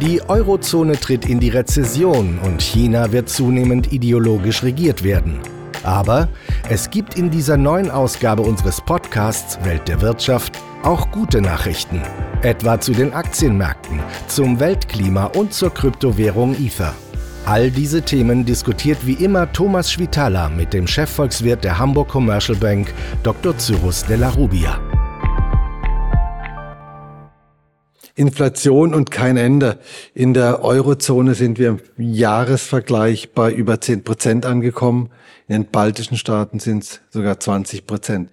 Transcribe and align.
Die 0.00 0.22
Eurozone 0.28 0.98
tritt 0.98 1.26
in 1.26 1.40
die 1.40 1.50
Rezession 1.50 2.38
und 2.38 2.62
China 2.62 3.12
wird 3.12 3.28
zunehmend 3.28 3.92
ideologisch 3.92 4.62
regiert 4.62 5.04
werden. 5.04 5.40
Aber 5.82 6.28
es 6.68 6.90
gibt 6.90 7.16
in 7.16 7.30
dieser 7.30 7.56
neuen 7.56 7.90
Ausgabe 7.90 8.42
unseres 8.42 8.80
Podcasts 8.80 9.58
Welt 9.64 9.88
der 9.88 10.00
Wirtschaft 10.00 10.58
auch 10.82 11.10
gute 11.10 11.40
Nachrichten. 11.40 12.02
Etwa 12.42 12.80
zu 12.80 12.92
den 12.92 13.12
Aktienmärkten, 13.12 14.00
zum 14.26 14.58
Weltklima 14.58 15.26
und 15.26 15.52
zur 15.52 15.72
Kryptowährung 15.72 16.54
Ether. 16.54 16.94
All 17.46 17.70
diese 17.70 18.02
Themen 18.02 18.44
diskutiert 18.44 18.98
wie 19.06 19.14
immer 19.14 19.50
Thomas 19.52 19.92
Schwitala 19.92 20.48
mit 20.48 20.72
dem 20.72 20.86
Chefvolkswirt 20.86 21.64
der 21.64 21.78
Hamburg 21.78 22.08
Commercial 22.08 22.56
Bank, 22.56 22.92
Dr. 23.22 23.56
Cyrus 23.58 24.04
de 24.04 24.16
la 24.16 24.30
Rubia. 24.30 24.78
Inflation 28.20 28.92
und 28.92 29.10
kein 29.10 29.38
Ende. 29.38 29.78
In 30.12 30.34
der 30.34 30.62
Eurozone 30.62 31.34
sind 31.34 31.58
wir 31.58 31.70
im 31.70 31.80
Jahresvergleich 31.96 33.32
bei 33.32 33.50
über 33.50 33.80
10 33.80 34.04
Prozent 34.04 34.44
angekommen. 34.44 35.08
In 35.48 35.54
den 35.54 35.70
baltischen 35.70 36.18
Staaten 36.18 36.58
sind 36.58 36.82
es 36.82 37.00
sogar 37.08 37.40
20 37.40 37.86
Prozent. 37.86 38.30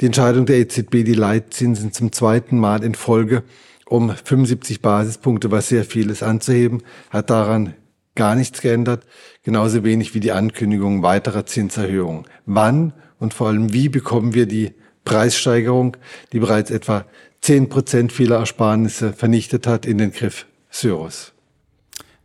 Die 0.00 0.06
Entscheidung 0.06 0.44
der 0.44 0.58
EZB, 0.58 1.04
die 1.04 1.14
Leitzinsen 1.14 1.92
zum 1.92 2.10
zweiten 2.10 2.58
Mal 2.58 2.82
in 2.82 2.96
Folge 2.96 3.44
um 3.86 4.10
75 4.10 4.82
Basispunkte, 4.82 5.52
was 5.52 5.68
sehr 5.68 5.84
viel 5.84 6.10
ist, 6.10 6.24
anzuheben, 6.24 6.82
hat 7.10 7.30
daran 7.30 7.74
gar 8.16 8.34
nichts 8.34 8.60
geändert. 8.60 9.04
Genauso 9.44 9.84
wenig 9.84 10.14
wie 10.14 10.20
die 10.20 10.32
Ankündigung 10.32 11.04
weiterer 11.04 11.46
Zinserhöhungen. 11.46 12.24
Wann 12.44 12.92
und 13.20 13.34
vor 13.34 13.46
allem 13.46 13.72
wie 13.72 13.88
bekommen 13.88 14.34
wir 14.34 14.46
die 14.46 14.72
Preissteigerung, 15.04 15.96
die 16.32 16.40
bereits 16.40 16.70
etwa 16.70 17.06
10 17.40 17.68
Prozent 17.68 18.12
vieler 18.12 18.36
Ersparnisse 18.36 19.12
vernichtet 19.12 19.66
hat, 19.66 19.86
in 19.86 19.98
den 19.98 20.12
Griff 20.12 20.46
Syros. 20.70 21.32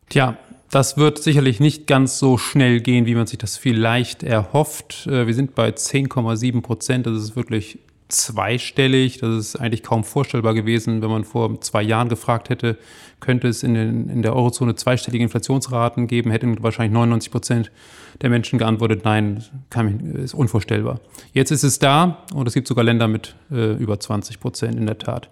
Tja, 0.10 0.38
das 0.70 0.98
wird 0.98 1.22
sicherlich 1.22 1.60
nicht 1.60 1.86
ganz 1.86 2.18
so 2.18 2.38
schnell 2.38 2.82
gehen, 2.82 3.06
wie 3.06 3.16
man 3.16 3.28
sich 3.28 3.38
das 3.38 3.58
vielleicht 3.58 4.24
erhofft. 4.24 5.08
Äh, 5.08 5.28
wir 5.28 5.34
sind 5.34 5.56
bei 5.56 5.70
10,7 5.70 6.62
Prozent. 6.62 7.06
Das 7.06 7.22
ist 7.22 7.36
wirklich 7.36 7.78
zweistellig. 8.10 9.20
Das 9.20 9.36
ist 9.36 9.56
eigentlich 9.56 9.84
kaum 9.84 10.04
vorstellbar 10.04 10.54
gewesen, 10.54 11.02
wenn 11.02 11.10
man 11.10 11.24
vor 11.24 11.62
zwei 11.62 11.84
Jahren 11.84 12.10
gefragt 12.10 12.50
hätte, 12.50 12.78
könnte 13.20 13.48
es 13.48 13.64
in, 13.64 13.74
den, 13.74 14.10
in 14.10 14.22
der 14.22 14.36
Eurozone 14.36 14.76
zweistellige 14.76 15.24
Inflationsraten 15.24 16.08
geben, 16.08 16.32
hätten 16.32 16.62
wahrscheinlich 16.64 16.94
99 16.94 17.32
Prozent 17.32 17.72
der 18.22 18.30
Menschen 18.30 18.60
geantwortet, 18.60 19.02
nein, 19.04 19.44
kann, 19.70 20.00
ist 20.16 20.34
unvorstellbar. 20.34 21.00
Jetzt 21.34 21.52
ist 21.52 21.64
es 21.64 21.80
da 21.80 22.20
und 22.34 22.48
es 22.48 22.54
gibt 22.54 22.68
sogar 22.68 22.84
Länder 22.84 23.08
mit 23.08 23.36
äh, 23.52 23.74
über 23.74 24.00
20 24.00 24.40
Prozent 24.40 24.76
in 24.76 24.86
der 24.86 24.98
Tat. 24.98 25.30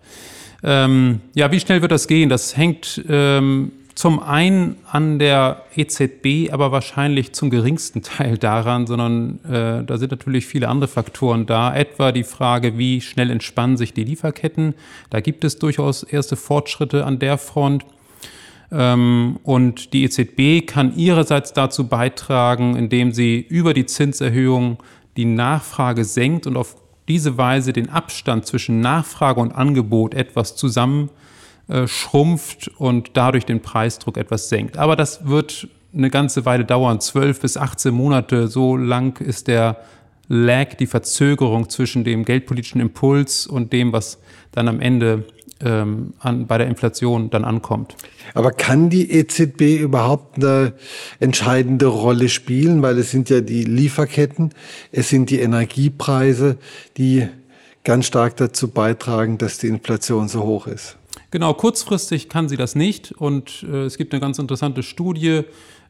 Ähm, 0.63 1.21
ja, 1.33 1.51
wie 1.51 1.59
schnell 1.59 1.81
wird 1.81 1.91
das 1.91 2.07
gehen? 2.07 2.29
Das 2.29 2.55
hängt 2.55 3.03
ähm, 3.09 3.71
zum 3.95 4.19
einen 4.19 4.77
an 4.89 5.19
der 5.19 5.63
EZB, 5.75 6.51
aber 6.51 6.71
wahrscheinlich 6.71 7.33
zum 7.33 7.49
geringsten 7.49 8.01
Teil 8.01 8.37
daran, 8.37 8.87
sondern 8.87 9.39
äh, 9.45 9.83
da 9.83 9.97
sind 9.97 10.11
natürlich 10.11 10.45
viele 10.45 10.69
andere 10.69 10.87
Faktoren 10.87 11.45
da, 11.45 11.75
etwa 11.75 12.11
die 12.11 12.23
Frage, 12.23 12.77
wie 12.77 13.01
schnell 13.01 13.29
entspannen 13.29 13.77
sich 13.77 13.93
die 13.93 14.03
Lieferketten. 14.03 14.75
Da 15.09 15.19
gibt 15.19 15.43
es 15.43 15.59
durchaus 15.59 16.03
erste 16.03 16.35
Fortschritte 16.35 17.05
an 17.05 17.19
der 17.19 17.37
Front. 17.37 17.85
Ähm, 18.71 19.39
und 19.43 19.93
die 19.93 20.03
EZB 20.03 20.65
kann 20.65 20.95
ihrerseits 20.95 21.53
dazu 21.53 21.87
beitragen, 21.87 22.75
indem 22.75 23.11
sie 23.11 23.39
über 23.39 23.73
die 23.73 23.85
Zinserhöhung 23.85 24.77
die 25.17 25.25
Nachfrage 25.25 26.05
senkt 26.05 26.47
und 26.47 26.55
auf 26.55 26.75
diese 27.07 27.37
Weise 27.37 27.73
den 27.73 27.89
Abstand 27.89 28.45
zwischen 28.45 28.79
Nachfrage 28.79 29.41
und 29.41 29.51
Angebot 29.51 30.13
etwas 30.13 30.55
zusammen 30.55 31.09
äh, 31.67 31.85
und 32.77 33.11
dadurch 33.13 33.45
den 33.45 33.61
Preisdruck 33.61 34.17
etwas 34.17 34.49
senkt. 34.49 34.77
Aber 34.77 34.95
das 34.95 35.27
wird 35.27 35.67
eine 35.93 36.09
ganze 36.09 36.45
Weile 36.45 36.63
dauern, 36.63 37.01
12 37.01 37.41
bis 37.41 37.57
18 37.57 37.93
Monate. 37.93 38.47
So 38.47 38.77
lang 38.77 39.19
ist 39.19 39.47
der 39.47 39.77
Lag, 40.29 40.75
die 40.75 40.87
Verzögerung 40.87 41.69
zwischen 41.69 42.05
dem 42.05 42.23
geldpolitischen 42.23 42.79
Impuls 42.79 43.47
und 43.47 43.73
dem, 43.73 43.91
was 43.91 44.17
dann 44.53 44.69
am 44.69 44.79
Ende 44.79 45.25
ähm, 45.63 46.13
an, 46.19 46.47
bei 46.47 46.57
der 46.57 46.67
Inflation 46.67 47.29
dann 47.29 47.45
ankommt. 47.45 47.95
Aber 48.33 48.51
kann 48.51 48.89
die 48.89 49.11
EZB 49.11 49.79
überhaupt 49.79 50.37
eine 50.37 50.73
entscheidende 51.19 51.87
Rolle 51.87 52.29
spielen? 52.29 52.81
Weil 52.81 52.97
es 52.97 53.11
sind 53.11 53.29
ja 53.29 53.41
die 53.41 53.63
Lieferketten, 53.63 54.53
es 54.91 55.09
sind 55.09 55.29
die 55.29 55.39
Energiepreise, 55.39 56.57
die 56.97 57.27
ganz 57.83 58.05
stark 58.05 58.37
dazu 58.37 58.69
beitragen, 58.69 59.37
dass 59.37 59.57
die 59.57 59.67
Inflation 59.67 60.27
so 60.27 60.43
hoch 60.43 60.67
ist. 60.67 60.97
Genau, 61.31 61.53
kurzfristig 61.53 62.29
kann 62.29 62.49
sie 62.49 62.57
das 62.57 62.75
nicht. 62.75 63.11
Und 63.13 63.63
äh, 63.63 63.85
es 63.85 63.97
gibt 63.97 64.13
eine 64.13 64.19
ganz 64.19 64.37
interessante 64.37 64.83
Studie 64.83 65.43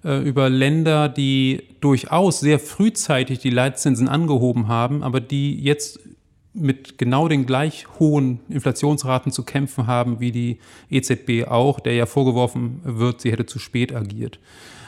äh, 0.04 0.22
über 0.22 0.50
Länder, 0.50 1.10
die 1.10 1.64
durchaus 1.80 2.40
sehr 2.40 2.60
frühzeitig 2.60 3.40
die 3.40 3.50
Leitzinsen 3.50 4.08
angehoben 4.08 4.68
haben, 4.68 5.04
aber 5.04 5.20
die 5.20 5.60
jetzt 5.60 6.00
mit 6.54 6.98
genau 6.98 7.28
den 7.28 7.46
gleich 7.46 7.88
hohen 8.00 8.40
Inflationsraten 8.50 9.32
zu 9.32 9.44
kämpfen 9.44 9.88
haben 9.88 10.20
wie 10.20 10.32
die 10.32 10.60
EZB 10.90 11.48
auch, 11.48 11.80
der 11.80 11.94
ja 11.94 12.06
vorgeworfen 12.06 12.82
wird, 12.84 13.22
sie 13.22 13.32
hätte 13.32 13.46
zu 13.46 13.60
spät 13.60 13.96
agiert. 13.96 14.40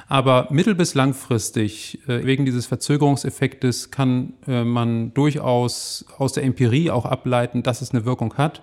Aber 0.07 0.47
mittel- 0.52 0.75
bis 0.75 0.94
langfristig, 0.96 2.00
äh, 2.07 2.25
wegen 2.25 2.46
dieses 2.46 2.66
Verzögerungseffektes, 2.66 3.90
kann 3.90 4.34
äh, 4.47 4.63
man 4.63 5.13
durchaus 5.13 6.06
aus 6.18 6.34
der 6.34 6.44
Empirie 6.44 6.91
auch 6.91 7.06
ableiten, 7.06 7.63
dass 7.63 7.81
es 7.81 7.91
eine 7.91 8.06
Wirkung 8.06 8.34
hat. 8.35 8.62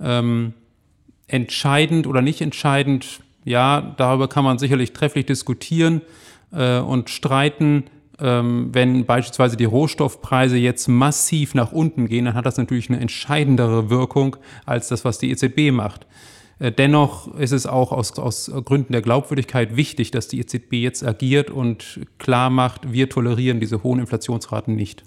Ähm, 0.00 0.52
entscheidend 1.28 2.06
oder 2.06 2.20
nicht 2.20 2.40
entscheidend, 2.40 3.20
ja, 3.44 3.94
darüber 3.96 4.28
kann 4.28 4.44
man 4.44 4.58
sicherlich 4.58 4.92
trefflich 4.92 5.26
diskutieren 5.26 6.02
äh, 6.52 6.80
und 6.80 7.10
streiten. 7.10 7.84
Ähm, 8.20 8.68
wenn 8.72 9.06
beispielsweise 9.06 9.56
die 9.56 9.64
Rohstoffpreise 9.64 10.56
jetzt 10.56 10.88
massiv 10.88 11.54
nach 11.54 11.72
unten 11.72 12.08
gehen, 12.08 12.26
dann 12.26 12.34
hat 12.34 12.46
das 12.46 12.56
natürlich 12.56 12.88
eine 12.88 13.00
entscheidendere 13.00 13.90
Wirkung 13.90 14.36
als 14.66 14.88
das, 14.88 15.04
was 15.04 15.18
die 15.18 15.30
EZB 15.30 15.72
macht. 15.72 16.06
Äh, 16.58 16.72
dennoch 16.72 17.34
ist 17.34 17.52
es 17.52 17.66
auch 17.66 17.92
aus, 17.92 18.18
aus 18.18 18.50
Gründen 18.64 18.92
der 18.92 19.02
Glaubwürdigkeit 19.02 19.76
wichtig, 19.76 20.10
dass 20.10 20.28
die 20.28 20.40
EZB 20.40 20.74
jetzt 20.74 21.04
agiert 21.04 21.50
und 21.50 22.00
klar 22.18 22.50
macht, 22.50 22.92
wir 22.92 23.08
tolerieren 23.08 23.60
diese 23.60 23.82
hohen 23.82 24.00
Inflationsraten 24.00 24.74
nicht. 24.74 25.02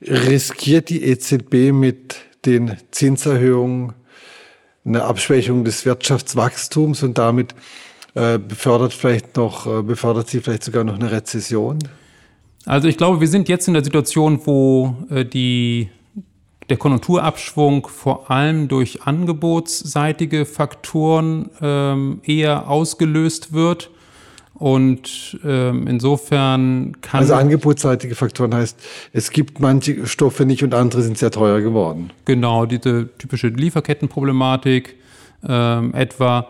Riskiert 0.00 0.90
die 0.90 1.04
EZB 1.04 1.72
mit 1.72 2.16
den 2.44 2.76
Zinserhöhungen 2.90 3.94
eine 4.84 5.04
Abschwächung 5.04 5.64
des 5.64 5.86
Wirtschaftswachstums 5.86 7.02
und 7.02 7.16
damit 7.16 7.54
befördert 8.38 8.92
vielleicht 8.92 9.36
noch, 9.36 9.66
äh, 9.66 9.82
befördert 9.82 10.28
sie 10.28 10.40
vielleicht 10.40 10.62
sogar 10.62 10.84
noch 10.84 10.94
eine 10.94 11.10
Rezession? 11.10 11.78
Also 12.64 12.88
ich 12.88 12.96
glaube, 12.96 13.20
wir 13.20 13.28
sind 13.28 13.48
jetzt 13.48 13.68
in 13.68 13.74
der 13.74 13.84
Situation, 13.84 14.40
wo 14.44 14.96
äh, 15.10 15.24
die, 15.24 15.90
der 16.68 16.76
Konjunkturabschwung 16.76 17.86
vor 17.88 18.30
allem 18.30 18.68
durch 18.68 19.02
angebotsseitige 19.02 20.46
Faktoren 20.46 21.50
ähm, 21.60 22.20
eher 22.24 22.68
ausgelöst 22.70 23.52
wird. 23.52 23.90
Und 24.54 25.36
ähm, 25.44 25.88
insofern 25.88 27.00
kann. 27.00 27.20
Also 27.20 27.34
angebotsseitige 27.34 28.14
Faktoren 28.14 28.54
heißt, 28.54 28.78
es 29.12 29.32
gibt 29.32 29.58
manche 29.58 30.06
Stoffe 30.06 30.46
nicht 30.46 30.62
und 30.62 30.74
andere 30.74 31.02
sind 31.02 31.18
sehr 31.18 31.32
teuer 31.32 31.60
geworden. 31.60 32.10
Genau, 32.24 32.64
diese 32.64 33.08
typische 33.18 33.48
Lieferkettenproblematik 33.48 34.94
ähm, 35.46 35.92
etwa. 35.92 36.46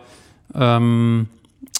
Ähm, 0.53 1.27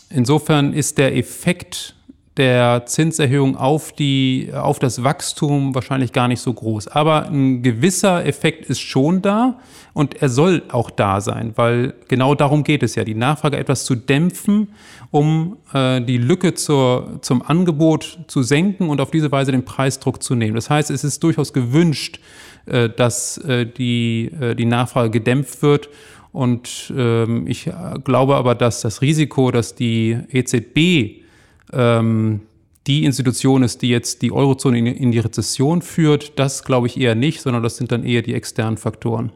insofern 0.10 0.74
ist 0.74 0.98
der 0.98 1.16
Effekt 1.16 1.96
der 2.38 2.86
Zinserhöhung 2.86 3.56
auf, 3.56 3.94
die, 3.94 4.50
auf 4.54 4.78
das 4.80 5.04
Wachstum 5.04 5.74
wahrscheinlich 5.74 6.12
gar 6.12 6.28
nicht 6.28 6.42
so 6.42 6.54
groß. 6.54 6.90
Aber 6.90 7.28
ein 7.28 7.64
gewisser 7.64 8.26
Effekt 8.26 8.66
ist 8.66 8.82
schon 8.82 9.22
da 9.22 9.60
und 9.94 10.22
er 10.22 10.28
soll 10.28 10.64
auch 10.70 10.90
da 10.90 11.22
sein, 11.22 11.54
weil 11.56 11.94
genau 12.10 12.36
darum 12.36 12.66
geht 12.66 12.84
es 12.84 12.96
ja, 12.96 13.06
die 13.06 13.16
Nachfrage 13.16 13.58
etwas 13.58 13.86
zu 13.86 13.96
dämpfen, 13.96 14.68
um 15.12 15.58
äh, 15.74 16.02
die 16.02 16.18
Lücke 16.18 16.54
zur, 16.54 17.20
zum 17.22 17.42
Angebot 17.42 18.20
zu 18.28 18.44
senken 18.44 18.90
und 18.90 19.00
auf 19.00 19.12
diese 19.12 19.32
Weise 19.32 19.54
den 19.54 19.64
Preisdruck 19.64 20.22
zu 20.22 20.36
nehmen. 20.36 20.56
Das 20.56 20.70
heißt, 20.70 20.92
es 20.92 21.06
ist 21.06 21.24
durchaus 21.24 21.54
gewünscht, 21.54 22.20
äh, 22.66 22.90
dass 22.90 23.38
äh, 23.38 23.66
die, 23.66 24.32
äh, 24.42 24.56
die 24.56 24.66
Nachfrage 24.66 25.12
gedämpft 25.12 25.62
wird. 25.62 25.88
Und 26.36 26.94
ähm, 26.98 27.48
ich 27.48 27.72
glaube 28.04 28.36
aber, 28.36 28.56
dass 28.56 28.82
das 28.82 29.02
Risiko, 29.02 29.52
dass 29.52 29.74
die 29.74 30.18
EZB 30.30 31.24
ähm, 31.72 32.42
die 32.88 33.06
Institution 33.06 33.64
ist, 33.64 33.82
die 33.82 33.88
jetzt 33.88 34.22
die 34.22 34.34
Eurozone 34.34 34.78
in, 34.80 34.86
in 34.86 35.12
die 35.14 35.20
Rezession 35.20 35.82
führt, 35.82 36.38
das 36.38 36.66
glaube 36.66 36.88
ich 36.88 37.00
eher 37.00 37.16
nicht, 37.16 37.40
sondern 37.40 37.64
das 37.64 37.78
sind 37.78 37.94
dann 37.94 38.04
eher 38.04 38.22
die 38.22 38.34
externen 38.34 38.76
Faktoren. 38.76 39.32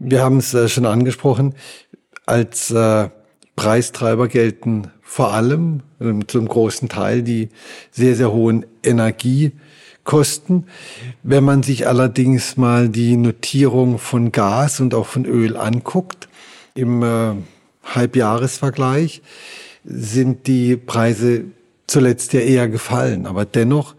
Wir 0.00 0.24
haben 0.24 0.38
es 0.38 0.52
äh, 0.54 0.68
schon 0.68 0.86
angesprochen, 0.86 1.54
als 2.26 2.72
äh, 2.72 3.08
Preistreiber 3.54 4.26
gelten 4.26 4.90
vor 5.02 5.34
allem 5.34 5.82
äh, 6.00 6.12
zum 6.26 6.48
großen 6.48 6.88
Teil 6.88 7.22
die 7.22 7.50
sehr, 7.92 8.16
sehr 8.16 8.32
hohen 8.32 8.66
Energiekosten. 10.06 10.64
Wenn 11.22 11.44
man 11.44 11.62
sich 11.62 11.86
allerdings 11.86 12.56
mal 12.56 12.88
die 12.88 13.16
Notierung 13.16 13.98
von 13.98 14.32
Gas 14.32 14.80
und 14.80 14.94
auch 14.94 15.06
von 15.06 15.24
Öl 15.24 15.56
anguckt, 15.56 16.28
im 16.74 17.02
äh, 17.02 17.32
Halbjahresvergleich 17.84 19.22
sind 19.84 20.46
die 20.46 20.76
Preise 20.76 21.44
zuletzt 21.86 22.32
ja 22.32 22.40
eher 22.40 22.68
gefallen. 22.68 23.26
Aber 23.26 23.44
dennoch 23.44 23.94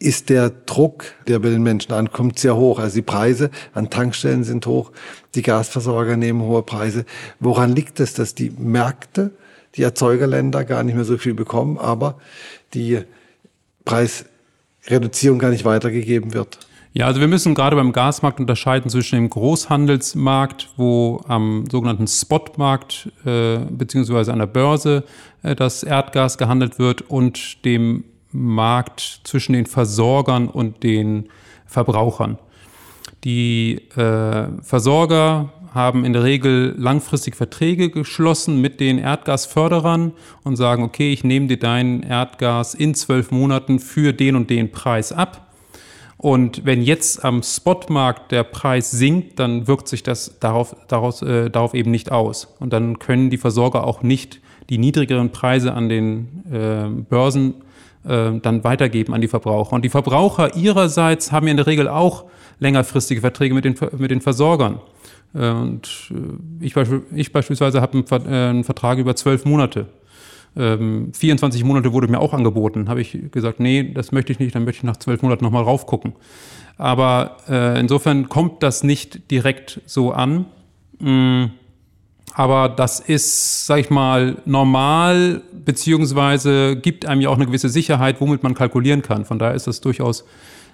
ist 0.00 0.28
der 0.28 0.50
Druck, 0.50 1.04
der 1.26 1.40
bei 1.40 1.50
den 1.50 1.62
Menschen 1.62 1.92
ankommt, 1.92 2.38
sehr 2.38 2.56
hoch. 2.56 2.78
Also 2.78 2.96
die 2.96 3.02
Preise 3.02 3.50
an 3.74 3.90
Tankstellen 3.90 4.44
sind 4.44 4.66
hoch, 4.66 4.92
die 5.34 5.42
Gasversorger 5.42 6.16
nehmen 6.16 6.42
hohe 6.42 6.62
Preise. 6.62 7.04
Woran 7.40 7.74
liegt 7.74 7.98
es, 8.00 8.14
dass 8.14 8.34
die 8.34 8.50
Märkte, 8.50 9.30
die 9.74 9.82
Erzeugerländer 9.82 10.64
gar 10.64 10.82
nicht 10.82 10.94
mehr 10.94 11.04
so 11.04 11.18
viel 11.18 11.34
bekommen, 11.34 11.78
aber 11.78 12.18
die 12.74 13.02
Preisreduzierung 14.88 15.38
gar 15.38 15.50
nicht 15.50 15.64
weitergegeben 15.64 16.32
wird? 16.32 16.58
Ja, 16.94 17.06
also 17.06 17.20
wir 17.20 17.28
müssen 17.28 17.54
gerade 17.54 17.76
beim 17.76 17.92
Gasmarkt 17.92 18.40
unterscheiden 18.40 18.90
zwischen 18.90 19.16
dem 19.16 19.28
Großhandelsmarkt, 19.28 20.70
wo 20.76 21.20
am 21.28 21.64
sogenannten 21.70 22.06
Spotmarkt 22.06 23.12
äh, 23.26 23.58
beziehungsweise 23.70 24.32
an 24.32 24.38
der 24.38 24.46
Börse 24.46 25.04
äh, 25.42 25.54
das 25.54 25.82
Erdgas 25.82 26.38
gehandelt 26.38 26.78
wird 26.78 27.02
und 27.02 27.64
dem 27.64 28.04
Markt 28.32 29.20
zwischen 29.24 29.52
den 29.52 29.66
Versorgern 29.66 30.48
und 30.48 30.82
den 30.82 31.28
Verbrauchern. 31.66 32.38
Die 33.24 33.82
äh, 33.96 34.48
Versorger 34.62 35.52
haben 35.74 36.04
in 36.04 36.12
der 36.12 36.24
Regel 36.24 36.74
langfristig 36.76 37.36
Verträge 37.36 37.90
geschlossen 37.90 38.60
mit 38.60 38.80
den 38.80 38.98
Erdgasförderern 38.98 40.12
und 40.44 40.56
sagen, 40.56 40.82
okay, 40.82 41.12
ich 41.12 41.24
nehme 41.24 41.46
dir 41.46 41.58
dein 41.58 42.02
Erdgas 42.02 42.74
in 42.74 42.94
zwölf 42.94 43.30
Monaten 43.30 43.78
für 43.78 44.12
den 44.12 44.36
und 44.36 44.50
den 44.50 44.72
Preis 44.72 45.12
ab. 45.12 45.48
Und 46.16 46.66
wenn 46.66 46.82
jetzt 46.82 47.24
am 47.24 47.44
Spotmarkt 47.44 48.32
der 48.32 48.42
Preis 48.42 48.90
sinkt, 48.90 49.38
dann 49.38 49.68
wirkt 49.68 49.86
sich 49.86 50.02
das 50.02 50.38
darauf, 50.40 50.74
daraus, 50.88 51.22
äh, 51.22 51.48
darauf 51.48 51.74
eben 51.74 51.92
nicht 51.92 52.10
aus. 52.10 52.56
Und 52.58 52.72
dann 52.72 52.98
können 52.98 53.30
die 53.30 53.38
Versorger 53.38 53.84
auch 53.84 54.02
nicht 54.02 54.40
die 54.68 54.78
niedrigeren 54.78 55.30
Preise 55.30 55.74
an 55.74 55.88
den 55.88 56.44
äh, 56.52 56.88
Börsen 57.08 57.54
äh, 58.04 58.32
dann 58.40 58.64
weitergeben 58.64 59.14
an 59.14 59.20
die 59.20 59.28
Verbraucher. 59.28 59.74
Und 59.74 59.84
die 59.84 59.88
Verbraucher 59.88 60.56
ihrerseits 60.56 61.30
haben 61.30 61.46
ja 61.46 61.52
in 61.52 61.56
der 61.56 61.66
Regel 61.68 61.88
auch 61.88 62.24
längerfristige 62.58 63.20
Verträge 63.20 63.54
mit 63.54 63.64
den, 63.64 63.76
mit 63.96 64.10
den 64.10 64.20
Versorgern. 64.20 64.80
Äh, 65.34 65.50
und 65.50 66.10
äh, 66.10 66.64
ich, 66.64 66.74
ich 67.14 67.32
beispielsweise 67.32 67.80
habe 67.80 67.98
einen, 67.98 68.26
einen 68.26 68.64
Vertrag 68.64 68.98
über 68.98 69.16
zwölf 69.16 69.44
Monate. 69.44 69.86
24 70.54 71.60
ähm, 71.60 71.66
Monate 71.66 71.92
wurde 71.92 72.08
mir 72.08 72.18
auch 72.18 72.32
angeboten. 72.32 72.88
Habe 72.88 73.00
ich 73.00 73.16
gesagt, 73.30 73.60
nee, 73.60 73.92
das 73.92 74.10
möchte 74.10 74.32
ich 74.32 74.40
nicht, 74.40 74.54
dann 74.54 74.64
möchte 74.64 74.78
ich 74.78 74.84
nach 74.84 74.96
zwölf 74.96 75.22
Monaten 75.22 75.44
nochmal 75.44 75.62
raufgucken. 75.62 76.14
Aber 76.78 77.36
äh, 77.48 77.78
insofern 77.78 78.28
kommt 78.28 78.62
das 78.62 78.82
nicht 78.82 79.30
direkt 79.30 79.80
so 79.86 80.10
an. 80.10 80.46
Mm, 80.98 81.46
aber 82.34 82.68
das 82.68 83.00
ist, 83.00 83.66
sag 83.66 83.80
ich 83.80 83.90
mal, 83.90 84.36
normal, 84.46 85.42
beziehungsweise 85.64 86.76
gibt 86.76 87.06
einem 87.06 87.20
ja 87.20 87.30
auch 87.30 87.36
eine 87.36 87.46
gewisse 87.46 87.68
Sicherheit, 87.68 88.20
womit 88.20 88.42
man 88.42 88.54
kalkulieren 88.54 89.02
kann. 89.02 89.24
Von 89.24 89.38
daher 89.38 89.54
ist 89.54 89.66
das 89.66 89.80
durchaus 89.80 90.24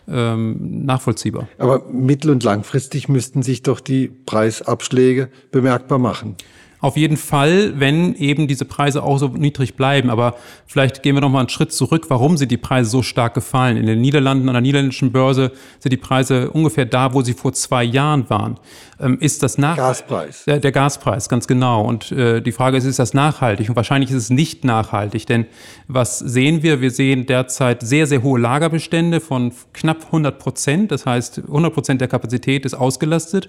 ähm, 0.08 0.84
nachvollziehbar. 0.84 1.48
Aber 1.58 1.84
mittel- 1.90 2.30
und 2.30 2.42
langfristig 2.42 3.08
müssten 3.08 3.42
sich 3.42 3.62
doch 3.62 3.80
die 3.80 4.08
Preisabschläge 4.08 5.28
bemerkbar 5.50 5.98
machen. 5.98 6.36
Auf 6.84 6.98
jeden 6.98 7.16
Fall, 7.16 7.80
wenn 7.80 8.14
eben 8.16 8.46
diese 8.46 8.66
Preise 8.66 9.02
auch 9.02 9.16
so 9.16 9.28
niedrig 9.28 9.74
bleiben. 9.74 10.10
Aber 10.10 10.34
vielleicht 10.66 11.02
gehen 11.02 11.16
wir 11.16 11.22
noch 11.22 11.30
mal 11.30 11.38
einen 11.38 11.48
Schritt 11.48 11.72
zurück, 11.72 12.04
warum 12.10 12.36
sind 12.36 12.50
die 12.50 12.58
Preise 12.58 12.90
so 12.90 13.02
stark 13.02 13.32
gefallen? 13.32 13.78
In 13.78 13.86
den 13.86 14.02
Niederlanden, 14.02 14.50
an 14.50 14.52
der 14.52 14.60
niederländischen 14.60 15.10
Börse 15.10 15.52
sind 15.78 15.94
die 15.94 15.96
Preise 15.96 16.50
ungefähr 16.50 16.84
da, 16.84 17.14
wo 17.14 17.22
sie 17.22 17.32
vor 17.32 17.54
zwei 17.54 17.84
Jahren 17.84 18.28
waren. 18.28 18.60
Ähm, 19.00 19.16
ist 19.18 19.42
das 19.42 19.56
nach 19.56 19.78
Gaspreis? 19.78 20.44
Der, 20.44 20.60
der 20.60 20.72
Gaspreis, 20.72 21.30
ganz 21.30 21.46
genau. 21.46 21.86
Und 21.86 22.12
äh, 22.12 22.42
die 22.42 22.52
Frage 22.52 22.76
ist, 22.76 22.84
ist 22.84 22.98
das 22.98 23.14
nachhaltig? 23.14 23.70
Und 23.70 23.76
wahrscheinlich 23.76 24.10
ist 24.10 24.16
es 24.16 24.28
nicht 24.28 24.66
nachhaltig, 24.66 25.24
denn 25.24 25.46
was 25.88 26.18
sehen 26.18 26.62
wir? 26.62 26.82
Wir 26.82 26.90
sehen 26.90 27.24
derzeit 27.24 27.80
sehr, 27.80 28.06
sehr 28.06 28.22
hohe 28.22 28.38
Lagerbestände 28.38 29.20
von 29.20 29.52
knapp 29.72 30.04
100 30.04 30.38
Prozent. 30.38 30.92
Das 30.92 31.06
heißt, 31.06 31.44
100 31.46 31.72
Prozent 31.72 32.02
der 32.02 32.08
Kapazität 32.08 32.66
ist 32.66 32.74
ausgelastet. 32.74 33.48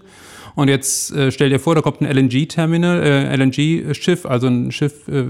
Und 0.56 0.70
jetzt 0.70 1.12
äh, 1.12 1.32
stell 1.32 1.50
dir 1.50 1.60
vor, 1.60 1.76
da 1.76 1.82
kommt 1.82 2.02
ein 2.02 2.08
LNG-Terminal, 2.08 3.04
äh, 3.04 3.36
LNG-Schiff, 3.36 4.26
also 4.26 4.48
ein 4.48 4.72
Schiff 4.72 5.08
äh, 5.08 5.26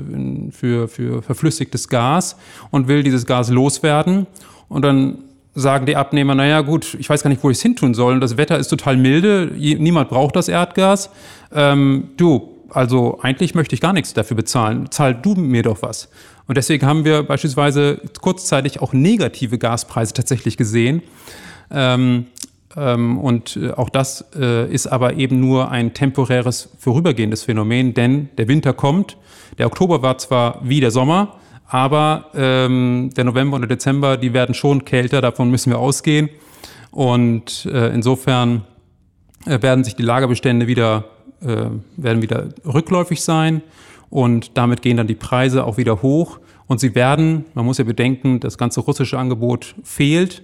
für, 0.52 0.88
für 0.88 1.22
verflüssigtes 1.22 1.90
Gas 1.90 2.38
und 2.70 2.88
will 2.88 3.04
dieses 3.04 3.26
Gas 3.26 3.50
loswerden. 3.50 4.28
Und 4.70 4.84
dann 4.84 5.18
sagen 5.56 5.86
die 5.86 5.96
Abnehmer, 5.96 6.36
naja 6.36 6.62
gut, 6.62 6.96
ich 7.00 7.10
weiß 7.10 7.24
gar 7.24 7.30
nicht, 7.30 7.44
wo 7.44 7.50
ich 7.50 7.58
es 7.58 7.64
hin 7.64 7.76
tun 7.76 7.94
soll. 7.94 8.14
Und 8.14 8.22
das 8.22 8.38
Wetter 8.38 8.60
ist 8.60 8.68
total 8.68 8.98
milde, 8.98 9.52
niemand 9.56 10.10
braucht 10.10 10.36
das 10.36 10.48
Erdgas. 10.48 11.10
Ähm, 11.54 12.10
du, 12.18 12.56
also 12.70 13.20
eigentlich 13.22 13.56
möchte 13.56 13.74
ich 13.74 13.82
gar 13.82 13.94
nichts 13.94 14.14
dafür 14.14 14.36
bezahlen. 14.38 14.92
Zahl 14.92 15.16
du 15.16 15.34
mir 15.34 15.64
doch 15.64 15.82
was. 15.82 16.10
Und 16.48 16.58
deswegen 16.58 16.86
haben 16.86 17.06
wir 17.06 17.24
beispielsweise 17.24 18.02
kurzzeitig 18.22 18.82
auch 18.82 18.94
negative 18.94 19.58
Gaspreise 19.58 20.14
tatsächlich 20.14 20.58
gesehen. 20.58 21.02
Ähm, 21.72 22.28
und 22.76 23.58
äh, 23.58 23.72
auch 23.72 23.90
das 23.90 24.26
äh, 24.36 24.72
ist 24.72 24.88
aber 24.88 25.14
eben 25.14 25.40
nur 25.40 25.72
ein 25.72 25.94
temporäres, 25.94 26.70
vorübergehendes 26.78 27.44
Phänomen, 27.44 27.94
denn 27.94 28.30
der 28.38 28.48
Winter 28.48 28.74
kommt. 28.74 29.18
Der 29.58 29.68
Oktober 29.68 30.02
war 30.02 30.18
zwar 30.18 30.60
wie 30.62 30.82
der 30.82 30.92
Sommer, 30.92 31.38
aber 31.68 32.32
ähm, 32.36 33.12
der 33.16 33.24
November 33.24 33.56
und 33.56 33.62
der 33.62 33.70
Dezember, 33.70 34.18
die 34.18 34.34
werden 34.34 34.54
schon 34.54 34.84
kälter, 34.84 35.22
davon 35.22 35.50
müssen 35.50 35.72
wir 35.72 35.80
ausgehen. 35.80 36.30
Und 36.92 37.66
äh, 37.72 37.94
insofern 37.94 38.64
äh, 39.46 39.62
werden 39.62 39.84
sich 39.84 39.96
die 39.96 40.04
Lagerbestände 40.04 40.68
wieder, 40.68 41.06
äh, 41.42 41.68
werden 41.96 42.22
wieder 42.22 42.50
rückläufig 42.66 43.22
sein 43.22 43.62
und 44.10 44.58
damit 44.58 44.82
gehen 44.82 44.98
dann 44.98 45.08
die 45.08 45.16
Preise 45.16 45.66
auch 45.66 45.78
wieder 45.78 46.02
hoch. 46.02 46.40
Und 46.68 46.80
sie 46.80 46.96
werden, 46.96 47.46
man 47.54 47.66
muss 47.66 47.78
ja 47.78 47.84
bedenken, 47.84 48.40
das 48.40 48.58
ganze 48.58 48.82
russische 48.82 49.18
Angebot 49.18 49.76
fehlt 49.84 50.42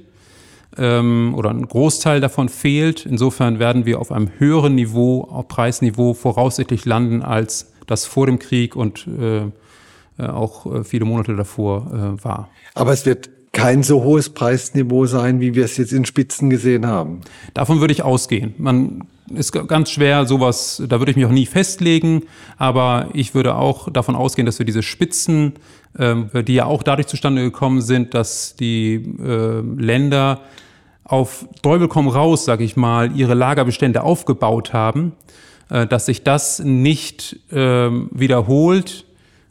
ähm, 0.77 1.33
oder 1.35 1.49
ein 1.49 1.67
Großteil 1.67 2.21
davon 2.21 2.49
fehlt. 2.49 3.05
Insofern 3.05 3.59
werden 3.59 3.85
wir 3.85 3.99
auf 3.99 4.11
einem 4.11 4.29
höheren 4.37 4.75
Niveau, 4.75 5.23
auf 5.23 5.47
Preisniveau 5.47 6.13
voraussichtlich 6.13 6.85
landen, 6.85 7.21
als 7.21 7.71
das 7.87 8.05
vor 8.05 8.25
dem 8.25 8.39
Krieg 8.39 8.75
und 8.75 9.07
äh, 9.07 9.39
äh 9.41 10.27
auch 10.27 10.65
äh, 10.65 10.83
viele 10.83 11.05
Monate 11.05 11.35
davor 11.35 11.87
äh, 12.19 12.23
war. 12.23 12.49
Aber 12.73 12.93
es 12.93 13.05
wird 13.05 13.29
kein 13.51 13.83
so 13.83 14.03
hohes 14.03 14.29
Preisniveau 14.29 15.05
sein, 15.05 15.41
wie 15.41 15.55
wir 15.55 15.65
es 15.65 15.75
jetzt 15.77 15.91
in 15.91 16.05
Spitzen 16.05 16.49
gesehen 16.49 16.87
haben. 16.87 17.21
Davon 17.53 17.81
würde 17.81 17.93
ich 17.93 18.03
ausgehen. 18.03 18.53
Man 18.57 19.07
ist 19.35 19.51
ganz 19.51 19.89
schwer, 19.89 20.25
sowas, 20.25 20.81
da 20.87 20.99
würde 20.99 21.11
ich 21.11 21.17
mich 21.17 21.25
auch 21.25 21.31
nie 21.31 21.45
festlegen, 21.45 22.23
aber 22.57 23.09
ich 23.13 23.33
würde 23.33 23.55
auch 23.55 23.89
davon 23.91 24.15
ausgehen, 24.15 24.45
dass 24.45 24.59
wir 24.59 24.65
diese 24.65 24.83
Spitzen, 24.83 25.53
äh, 25.97 26.43
die 26.43 26.55
ja 26.55 26.65
auch 26.65 26.83
dadurch 26.83 27.07
zustande 27.07 27.41
gekommen 27.41 27.81
sind, 27.81 28.13
dass 28.13 28.55
die 28.55 28.95
äh, 28.95 29.61
Länder 29.61 30.41
auf 31.03 31.45
Teufel 31.61 31.87
komm 31.87 32.07
raus, 32.07 32.45
sag 32.45 32.61
ich 32.61 32.77
mal, 32.77 33.15
ihre 33.15 33.33
Lagerbestände 33.33 34.03
aufgebaut 34.03 34.73
haben, 34.73 35.13
äh, 35.69 35.85
dass 35.85 36.05
sich 36.05 36.23
das 36.23 36.59
nicht 36.59 37.37
äh, 37.51 37.89
wiederholt, 38.11 39.05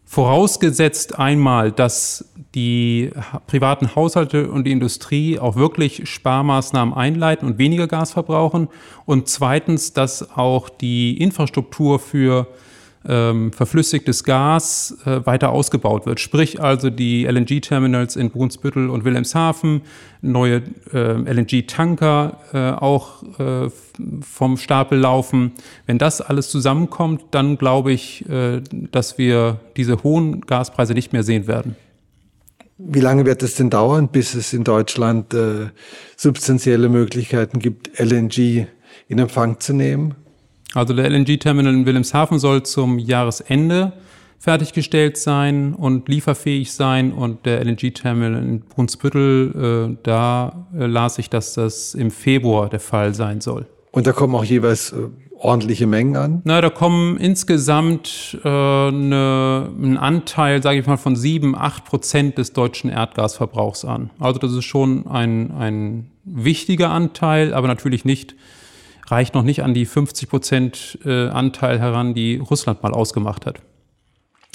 vorausgesetzt 0.07 1.19
einmal, 1.19 1.71
dass 1.71 2.30
die 2.55 3.11
privaten 3.47 3.95
Haushalte 3.95 4.51
und 4.51 4.65
die 4.65 4.73
Industrie 4.73 5.39
auch 5.39 5.57
wirklich 5.57 6.09
Sparmaßnahmen 6.09 6.95
einleiten 6.95 7.47
und 7.47 7.59
weniger 7.59 7.87
Gas 7.87 8.13
verbrauchen 8.13 8.69
und 9.07 9.29
zweitens, 9.29 9.93
dass 9.93 10.37
auch 10.37 10.69
die 10.69 11.21
Infrastruktur 11.21 11.99
für 11.99 12.49
ähm, 13.09 13.53
verflüssigtes 13.53 14.25
Gas 14.25 14.99
äh, 15.07 15.25
weiter 15.25 15.51
ausgebaut 15.51 16.05
wird. 16.05 16.21
Sprich 16.21 16.61
also 16.61 16.91
die 16.91 17.25
LNG-Terminals 17.25 18.17
in 18.17 18.31
Brunsbüttel 18.31 18.91
und 18.91 19.05
Wilhelmshaven, 19.05 19.83
neue 20.21 20.63
äh, 20.93 21.33
LNG-Tanker 21.33 22.39
äh, 22.53 22.71
auch 22.73 23.23
äh, 23.39 23.71
vom 24.21 24.57
Stapel 24.59 24.99
laufen. 24.99 25.53
Wenn 25.87 25.97
das 25.97 26.21
alles 26.21 26.51
zusammenkommt, 26.51 27.23
dann 27.31 27.57
glaube 27.57 27.93
ich, 27.93 28.29
äh, 28.29 28.61
dass 28.71 29.17
wir 29.17 29.61
diese 29.77 30.03
hohen 30.03 30.43
Gaspreise 30.43 30.93
nicht 30.93 31.13
mehr 31.15 31.23
sehen 31.23 31.47
werden. 31.47 31.77
Wie 32.83 33.01
lange 33.01 33.27
wird 33.27 33.43
es 33.43 33.57
denn 33.57 33.69
dauern, 33.69 34.09
bis 34.09 34.35
es 34.35 34.53
in 34.53 34.65
Deutschland 34.65 35.35
äh, 35.35 35.69
substanzielle 36.17 36.89
Möglichkeiten 36.89 37.59
gibt, 37.59 38.01
LNG 38.01 38.67
in 39.09 39.19
Empfang 39.19 39.61
zu 39.61 39.75
nehmen? 39.75 40.15
Also 40.75 40.95
der 40.95 41.11
LNG-Terminal 41.11 41.75
in 41.75 41.85
Wilhelmshaven 41.85 42.39
soll 42.39 42.63
zum 42.63 42.99
Jahresende 42.99 43.93
fertiggestellt 44.39 45.19
sein 45.19 45.75
und 45.75 46.09
lieferfähig 46.09 46.73
sein. 46.73 47.13
Und 47.13 47.45
der 47.45 47.63
LNG-Terminal 47.65 48.43
in 48.43 48.61
Brunsbüttel, 48.61 49.91
äh, 49.93 49.97
da 50.03 50.67
äh, 50.75 50.87
las 50.87 51.19
ich, 51.19 51.29
dass 51.29 51.55
das 51.55 51.95
im 51.95 52.11
Februar 52.11 52.71
der 52.71 52.81
Fall 52.81 53.15
sein 53.15 53.43
soll. 53.43 53.67
Und 53.91 54.07
da 54.07 54.13
kommen 54.13 54.35
auch 54.35 54.45
jeweils 54.45 54.93
äh, 54.93 55.09
ordentliche 55.41 55.87
Mengen 55.87 56.17
an? 56.17 56.43
Na, 56.45 56.61
da 56.61 56.71
kommen 56.71 57.17
insgesamt 57.17 58.39
äh, 58.45 58.49
eine, 58.49 59.71
ein 59.81 59.97
Anteil, 59.97 60.63
sage 60.63 60.79
ich 60.79 60.87
mal, 60.87 60.99
von 60.99 61.17
sieben, 61.17 61.57
acht 61.57 61.85
Prozent 61.85 62.39
des 62.39 62.53
deutschen 62.53 62.91
Erdgasverbrauchs 62.91 63.85
an. 63.85 64.11
Also 64.19 64.39
das 64.39 64.53
ist 64.53 64.65
schon 64.65 65.07
ein, 65.07 65.51
ein 65.53 66.11
wichtiger 66.25 66.91
Anteil, 66.91 67.55
aber 67.55 67.67
natürlich 67.69 68.05
nicht 68.05 68.37
reicht 69.09 69.35
noch 69.35 69.43
nicht 69.43 69.63
an 69.63 69.75
die 69.75 69.87
50 69.87 70.29
Prozent 70.29 70.99
äh, 71.05 71.29
Anteil 71.29 71.81
heran, 71.81 72.15
die 72.15 72.37
Russland 72.37 72.83
mal 72.83 72.93
ausgemacht 72.93 73.47
hat. 73.47 73.61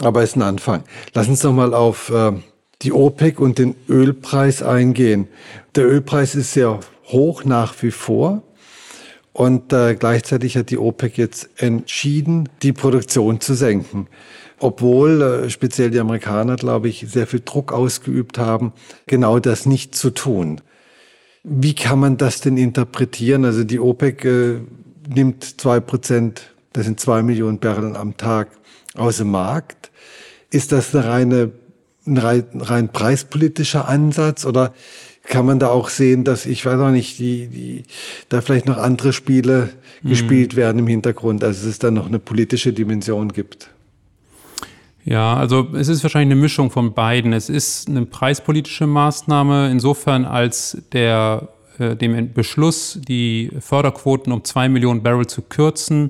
Aber 0.01 0.21
es 0.21 0.31
ist 0.31 0.35
ein 0.35 0.43
Anfang. 0.43 0.83
Lass 1.13 1.27
uns 1.27 1.41
doch 1.41 1.53
mal 1.53 1.73
auf 1.73 2.09
äh, 2.09 2.33
die 2.81 2.91
OPEC 2.91 3.39
und 3.39 3.57
den 3.57 3.75
Ölpreis 3.89 4.61
eingehen. 4.61 5.27
Der 5.75 5.85
Ölpreis 5.85 6.35
ist 6.35 6.53
sehr 6.53 6.79
hoch 7.05 7.43
nach 7.43 7.73
wie 7.81 7.91
vor. 7.91 8.43
Und 9.35 9.73
äh, 9.73 9.95
gleichzeitig 9.95 10.55
hat 10.55 10.69
die 10.69 10.77
OPEC 10.77 11.17
jetzt 11.17 11.49
entschieden, 11.57 12.47
die 12.61 12.71
Produktion 12.71 13.41
zu 13.41 13.53
senken. 13.53 14.07
Obwohl 14.59 15.21
äh, 15.21 15.49
speziell 15.49 15.91
die 15.91 15.99
Amerikaner, 15.99 16.55
glaube 16.55 16.87
ich, 16.87 17.05
sehr 17.09 17.27
viel 17.27 17.41
Druck 17.43 17.73
ausgeübt 17.73 18.37
haben, 18.37 18.71
genau 19.07 19.39
das 19.39 19.65
nicht 19.65 19.93
zu 19.93 20.11
tun. 20.11 20.61
Wie 21.43 21.75
kann 21.75 21.99
man 21.99 22.15
das 22.15 22.39
denn 22.39 22.55
interpretieren? 22.55 23.43
Also 23.43 23.65
die 23.65 23.81
OPEC 23.81 24.23
äh, 24.23 24.59
nimmt 25.13 25.59
zwei 25.59 25.81
Prozent, 25.81 26.53
das 26.71 26.85
sind 26.85 27.01
zwei 27.01 27.21
Millionen 27.21 27.59
Barrel 27.59 27.97
am 27.97 28.15
Tag, 28.15 28.47
aus 28.95 29.17
dem 29.17 29.31
Markt. 29.31 29.91
Ist 30.49 30.71
das 30.71 30.95
eine 30.95 31.07
reine, 31.09 31.51
ein 32.07 32.17
rein, 32.17 32.45
rein 32.53 32.87
preispolitischer 32.89 33.89
Ansatz 33.89 34.45
oder 34.45 34.73
kann 35.27 35.45
man 35.45 35.59
da 35.59 35.69
auch 35.69 35.89
sehen, 35.89 36.23
dass 36.23 36.45
ich 36.45 36.65
weiß 36.65 36.79
auch 36.79 36.91
nicht, 36.91 37.19
die, 37.19 37.47
die, 37.47 37.83
da 38.29 38.41
vielleicht 38.41 38.67
noch 38.67 38.77
andere 38.77 39.13
Spiele 39.13 39.69
mhm. 40.01 40.09
gespielt 40.09 40.55
werden 40.55 40.79
im 40.79 40.87
Hintergrund, 40.87 41.43
also 41.43 41.67
es 41.67 41.79
da 41.79 41.91
noch 41.91 42.07
eine 42.07 42.19
politische 42.19 42.73
Dimension 42.73 43.31
gibt. 43.33 43.69
Ja, 45.03 45.35
also 45.35 45.67
es 45.73 45.87
ist 45.87 46.01
wahrscheinlich 46.01 46.33
eine 46.33 46.41
Mischung 46.41 46.71
von 46.71 46.93
beiden. 46.93 47.31
Es 47.31 47.47
ist 47.47 47.87
eine 47.87 48.07
preispolitische 48.07 48.87
Maßnahme 48.87 49.69
insofern, 49.69 50.25
als 50.25 50.81
der 50.93 51.49
äh, 51.77 51.95
dem 51.95 52.33
Beschluss, 52.33 52.99
die 53.07 53.51
Förderquoten 53.59 54.33
um 54.33 54.43
zwei 54.43 54.67
Millionen 54.67 55.03
Barrel 55.03 55.27
zu 55.27 55.43
kürzen, 55.43 56.09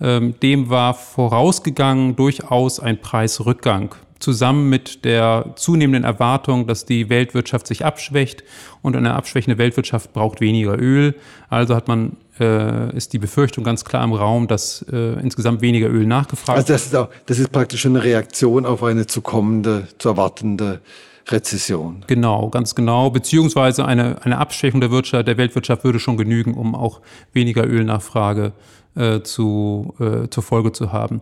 ähm, 0.00 0.34
dem 0.42 0.70
war 0.70 0.94
vorausgegangen 0.94 2.16
durchaus 2.16 2.80
ein 2.80 3.00
Preisrückgang 3.00 3.94
zusammen 4.22 4.68
mit 4.68 5.04
der 5.04 5.52
zunehmenden 5.56 6.04
Erwartung, 6.04 6.66
dass 6.66 6.84
die 6.84 7.08
Weltwirtschaft 7.08 7.66
sich 7.66 7.84
abschwächt 7.84 8.44
und 8.80 8.96
eine 8.96 9.14
abschwächende 9.14 9.58
Weltwirtschaft 9.58 10.12
braucht 10.12 10.40
weniger 10.40 10.80
Öl. 10.80 11.14
Also 11.48 11.74
hat 11.74 11.88
man 11.88 12.16
äh, 12.40 12.96
ist 12.96 13.12
die 13.12 13.18
Befürchtung 13.18 13.64
ganz 13.64 13.84
klar 13.84 14.04
im 14.04 14.12
Raum, 14.12 14.48
dass 14.48 14.84
äh, 14.90 15.20
insgesamt 15.20 15.60
weniger 15.60 15.88
Öl 15.88 16.06
nachgefragt 16.06 16.58
wird. 16.58 16.70
Also 16.70 16.72
das 16.72 16.86
ist, 16.86 16.96
auch, 16.96 17.08
das 17.26 17.38
ist 17.38 17.52
praktisch 17.52 17.84
eine 17.86 18.02
Reaktion 18.02 18.64
auf 18.66 18.82
eine 18.82 19.06
zu 19.06 19.20
kommende, 19.20 19.88
zu 19.98 20.08
erwartende 20.08 20.80
Rezession. 21.28 22.04
Genau, 22.06 22.48
ganz 22.48 22.74
genau. 22.74 23.10
Beziehungsweise 23.10 23.84
eine, 23.84 24.22
eine 24.24 24.38
Abschwächung 24.38 24.80
der 24.80 24.90
Wirtschaft, 24.90 25.28
der 25.28 25.36
Weltwirtschaft 25.36 25.84
würde 25.84 26.00
schon 26.00 26.16
genügen, 26.16 26.54
um 26.54 26.74
auch 26.74 27.00
weniger 27.32 27.66
Ölnachfrage 27.66 28.52
äh, 28.94 29.20
zu, 29.20 29.94
äh, 30.00 30.28
zur 30.28 30.42
Folge 30.42 30.72
zu 30.72 30.92
haben. 30.92 31.20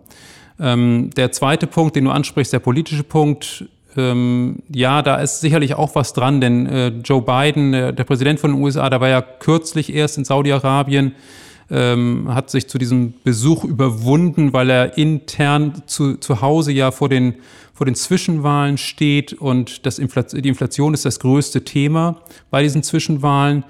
Ähm, 0.60 1.10
der 1.16 1.32
zweite 1.32 1.66
Punkt, 1.66 1.96
den 1.96 2.04
du 2.04 2.10
ansprichst, 2.10 2.52
der 2.52 2.58
politische 2.58 3.02
Punkt, 3.02 3.64
ähm, 3.96 4.62
ja, 4.68 5.02
da 5.02 5.16
ist 5.16 5.40
sicherlich 5.40 5.74
auch 5.74 5.94
was 5.94 6.12
dran, 6.12 6.40
denn 6.40 6.66
äh, 6.66 6.88
Joe 7.04 7.22
Biden, 7.22 7.72
der, 7.72 7.92
der, 7.92 8.04
Präsident 8.04 8.38
von 8.38 8.52
den 8.52 8.62
USA, 8.62 8.88
der 8.90 9.00
war 9.00 9.08
ja 9.08 9.22
kürzlich 9.22 9.92
erst 9.92 10.18
in 10.18 10.24
Saudi-Arabien, 10.24 11.14
ähm, 11.70 12.32
hat 12.32 12.50
sich 12.50 12.68
zu 12.68 12.78
diesem 12.78 13.14
Besuch 13.24 13.64
überwunden, 13.64 14.52
weil 14.52 14.70
er 14.70 14.98
intern 14.98 15.82
zu, 15.86 16.16
zu 16.16 16.40
Hause 16.40 16.72
ja 16.72 16.90
vor 16.90 17.08
den, 17.08 17.36
vor 17.72 17.86
den 17.86 17.94
Zwischenwahlen 17.94 18.76
steht 18.76 19.32
und 19.32 19.86
das 19.86 19.98
Inflation, 19.98 20.42
die 20.42 20.48
Inflation 20.48 20.94
ist 20.94 21.04
das 21.04 21.18
größte 21.20 21.64
Thema 21.64 22.20
bei 22.50 22.62
diesen 22.62 22.82
Zwischenwahlen. 22.82 23.64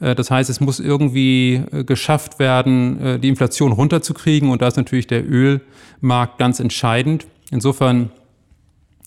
Äh, 0.00 0.14
das 0.14 0.30
heißt, 0.30 0.50
es 0.50 0.60
muss 0.60 0.80
irgendwie 0.80 1.62
äh, 1.72 1.84
geschafft 1.84 2.38
werden, 2.38 3.00
äh, 3.00 3.18
die 3.18 3.28
Inflation 3.28 3.72
runterzukriegen. 3.72 4.50
Und 4.50 4.62
da 4.62 4.68
ist 4.68 4.76
natürlich 4.76 5.06
der 5.06 5.24
Ölmarkt 5.28 6.38
ganz 6.38 6.60
entscheidend. 6.60 7.26
Insofern 7.50 8.10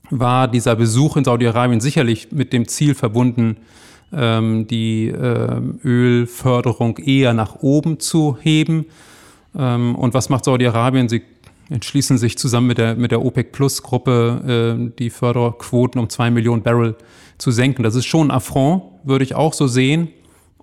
war 0.09 0.47
dieser 0.47 0.75
Besuch 0.75 1.17
in 1.17 1.25
Saudi-Arabien 1.25 1.81
sicherlich 1.81 2.31
mit 2.31 2.53
dem 2.53 2.67
Ziel 2.67 2.95
verbunden, 2.95 3.57
ähm, 4.13 4.67
die 4.67 5.07
ähm, 5.07 5.79
Ölförderung 5.83 6.97
eher 6.97 7.33
nach 7.33 7.55
oben 7.55 7.99
zu 7.99 8.37
heben. 8.41 8.85
Ähm, 9.57 9.95
und 9.95 10.13
was 10.13 10.29
macht 10.29 10.45
Saudi-Arabien? 10.45 11.09
Sie 11.09 11.23
entschließen 11.69 12.17
sich 12.17 12.37
zusammen 12.37 12.67
mit 12.67 12.77
der, 12.77 12.95
mit 12.95 13.11
der 13.11 13.25
OPEC-Plus-Gruppe, 13.25 14.93
die 14.97 15.09
Förderquoten 15.09 15.99
um 15.99 16.07
zwei 16.07 16.31
Millionen 16.31 16.63
Barrel 16.63 16.95
zu 17.37 17.51
senken. 17.51 17.83
Das 17.83 17.93
ist 17.93 18.05
schon 18.05 18.27
ein 18.27 18.31
Affront, 18.31 18.83
würde 19.03 19.25
ich 19.25 19.35
auch 19.35 19.51
so 19.51 19.67
sehen 19.67 20.07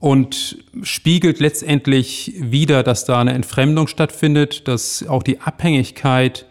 und 0.04 0.58
spiegelt 0.82 1.40
letztendlich 1.40 2.34
wieder, 2.38 2.82
dass 2.82 3.06
da 3.06 3.22
eine 3.22 3.32
Entfremdung 3.32 3.86
stattfindet, 3.86 4.68
dass 4.68 5.02
auch 5.08 5.22
die 5.22 5.40
Abhängigkeit 5.40 6.44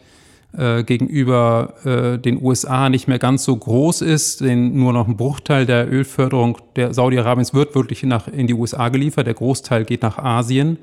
äh, 0.57 0.83
gegenüber 0.83 1.75
äh, 1.85 2.17
den 2.17 2.41
USA 2.41 2.89
nicht 2.89 3.07
mehr 3.07 3.19
ganz 3.19 3.43
so 3.43 3.55
groß 3.55 4.01
ist, 4.01 4.41
denn 4.41 4.75
nur 4.75 4.91
noch 4.91 5.07
ein 5.07 5.17
Bruchteil 5.17 5.67
der 5.67 5.87
Ölförderung 5.87 6.57
der 6.75 6.95
Saudi-Arabiens 6.95 7.53
wird 7.53 7.75
wirklich 7.75 8.01
nach, 8.01 8.27
in 8.27 8.47
die 8.47 8.55
USA 8.55 8.89
geliefert, 8.89 9.27
der 9.27 9.35
Großteil 9.35 9.85
geht 9.85 10.01
nach 10.01 10.17
Asien, 10.17 10.79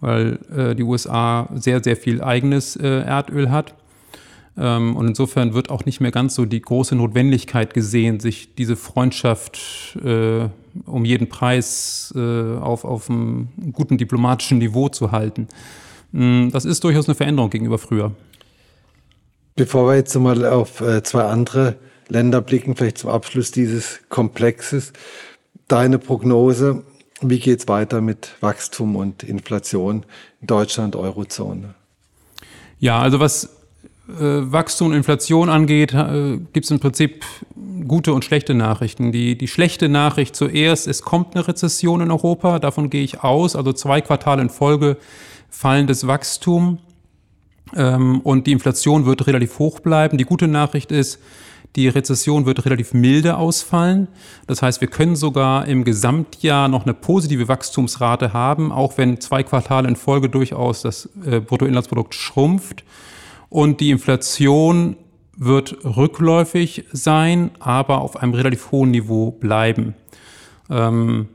weil 0.00 0.38
äh, 0.56 0.74
die 0.74 0.84
USA 0.84 1.50
sehr, 1.54 1.84
sehr 1.84 1.98
viel 1.98 2.22
eigenes 2.22 2.76
äh, 2.76 3.02
Erdöl 3.02 3.50
hat. 3.50 3.74
Ähm, 4.56 4.96
und 4.96 5.06
insofern 5.06 5.52
wird 5.52 5.68
auch 5.68 5.84
nicht 5.84 6.00
mehr 6.00 6.12
ganz 6.12 6.34
so 6.34 6.46
die 6.46 6.62
große 6.62 6.96
Notwendigkeit 6.96 7.74
gesehen, 7.74 8.20
sich 8.20 8.54
diese 8.54 8.76
Freundschaft 8.76 9.98
äh, 10.02 10.48
um 10.84 11.04
jeden 11.04 11.28
Preis 11.28 12.12
äh, 12.16 12.56
auf, 12.56 12.84
auf 12.84 13.08
einem 13.08 13.48
guten 13.72 13.98
diplomatischen 13.98 14.58
Niveau 14.58 14.88
zu 14.88 15.12
halten. 15.12 15.48
Mm, 16.12 16.50
das 16.50 16.64
ist 16.64 16.84
durchaus 16.84 17.08
eine 17.08 17.14
Veränderung 17.14 17.50
gegenüber 17.50 17.78
früher. 17.78 18.12
Bevor 19.54 19.88
wir 19.88 19.96
jetzt 19.96 20.14
mal 20.16 20.44
auf 20.44 20.80
äh, 20.80 21.02
zwei 21.02 21.24
andere 21.24 21.76
Länder 22.08 22.42
blicken, 22.42 22.76
vielleicht 22.76 22.98
zum 22.98 23.10
Abschluss 23.10 23.50
dieses 23.50 24.00
Komplexes, 24.08 24.92
deine 25.68 25.98
Prognose, 25.98 26.82
wie 27.22 27.38
geht 27.38 27.60
es 27.60 27.68
weiter 27.68 28.00
mit 28.00 28.36
Wachstum 28.40 28.96
und 28.96 29.22
Inflation 29.22 30.04
in 30.40 30.46
Deutschland, 30.46 30.94
Eurozone? 30.96 31.74
Ja, 32.78 33.00
also 33.00 33.20
was 33.20 33.55
Wachstum 34.08 34.88
und 34.88 34.94
Inflation 34.94 35.48
angeht, 35.48 35.92
äh, 35.92 36.38
gibt 36.52 36.64
es 36.64 36.70
im 36.70 36.78
Prinzip 36.78 37.24
gute 37.88 38.12
und 38.12 38.24
schlechte 38.24 38.54
Nachrichten. 38.54 39.10
Die, 39.10 39.36
die 39.36 39.48
schlechte 39.48 39.88
Nachricht 39.88 40.36
zuerst, 40.36 40.86
es 40.86 41.02
kommt 41.02 41.34
eine 41.34 41.48
Rezession 41.48 42.00
in 42.00 42.10
Europa, 42.10 42.58
davon 42.58 42.88
gehe 42.88 43.02
ich 43.02 43.22
aus, 43.24 43.56
also 43.56 43.72
zwei 43.72 44.00
Quartale 44.00 44.42
in 44.42 44.50
Folge 44.50 44.96
fallendes 45.50 46.06
Wachstum 46.06 46.78
ähm, 47.74 48.20
und 48.20 48.46
die 48.46 48.52
Inflation 48.52 49.06
wird 49.06 49.26
relativ 49.26 49.58
hoch 49.58 49.80
bleiben. 49.80 50.18
Die 50.18 50.24
gute 50.24 50.46
Nachricht 50.46 50.92
ist, 50.92 51.18
die 51.74 51.88
Rezession 51.88 52.46
wird 52.46 52.64
relativ 52.64 52.94
milde 52.94 53.36
ausfallen. 53.36 54.08
Das 54.46 54.62
heißt, 54.62 54.80
wir 54.80 54.88
können 54.88 55.16
sogar 55.16 55.66
im 55.66 55.84
Gesamtjahr 55.84 56.68
noch 56.68 56.84
eine 56.84 56.94
positive 56.94 57.48
Wachstumsrate 57.48 58.32
haben, 58.32 58.72
auch 58.72 58.96
wenn 58.96 59.20
zwei 59.20 59.42
Quartale 59.42 59.88
in 59.88 59.96
Folge 59.96 60.28
durchaus 60.28 60.82
das 60.82 61.08
äh, 61.26 61.40
Bruttoinlandsprodukt 61.40 62.14
schrumpft. 62.14 62.84
Und 63.48 63.80
die 63.80 63.90
Inflation 63.90 64.96
wird 65.36 65.84
rückläufig 65.84 66.84
sein, 66.92 67.50
aber 67.58 68.00
auf 68.00 68.16
einem 68.16 68.34
relativ 68.34 68.72
hohen 68.72 68.90
Niveau 68.90 69.30
bleiben. 69.30 69.94
Ähm, 70.70 71.28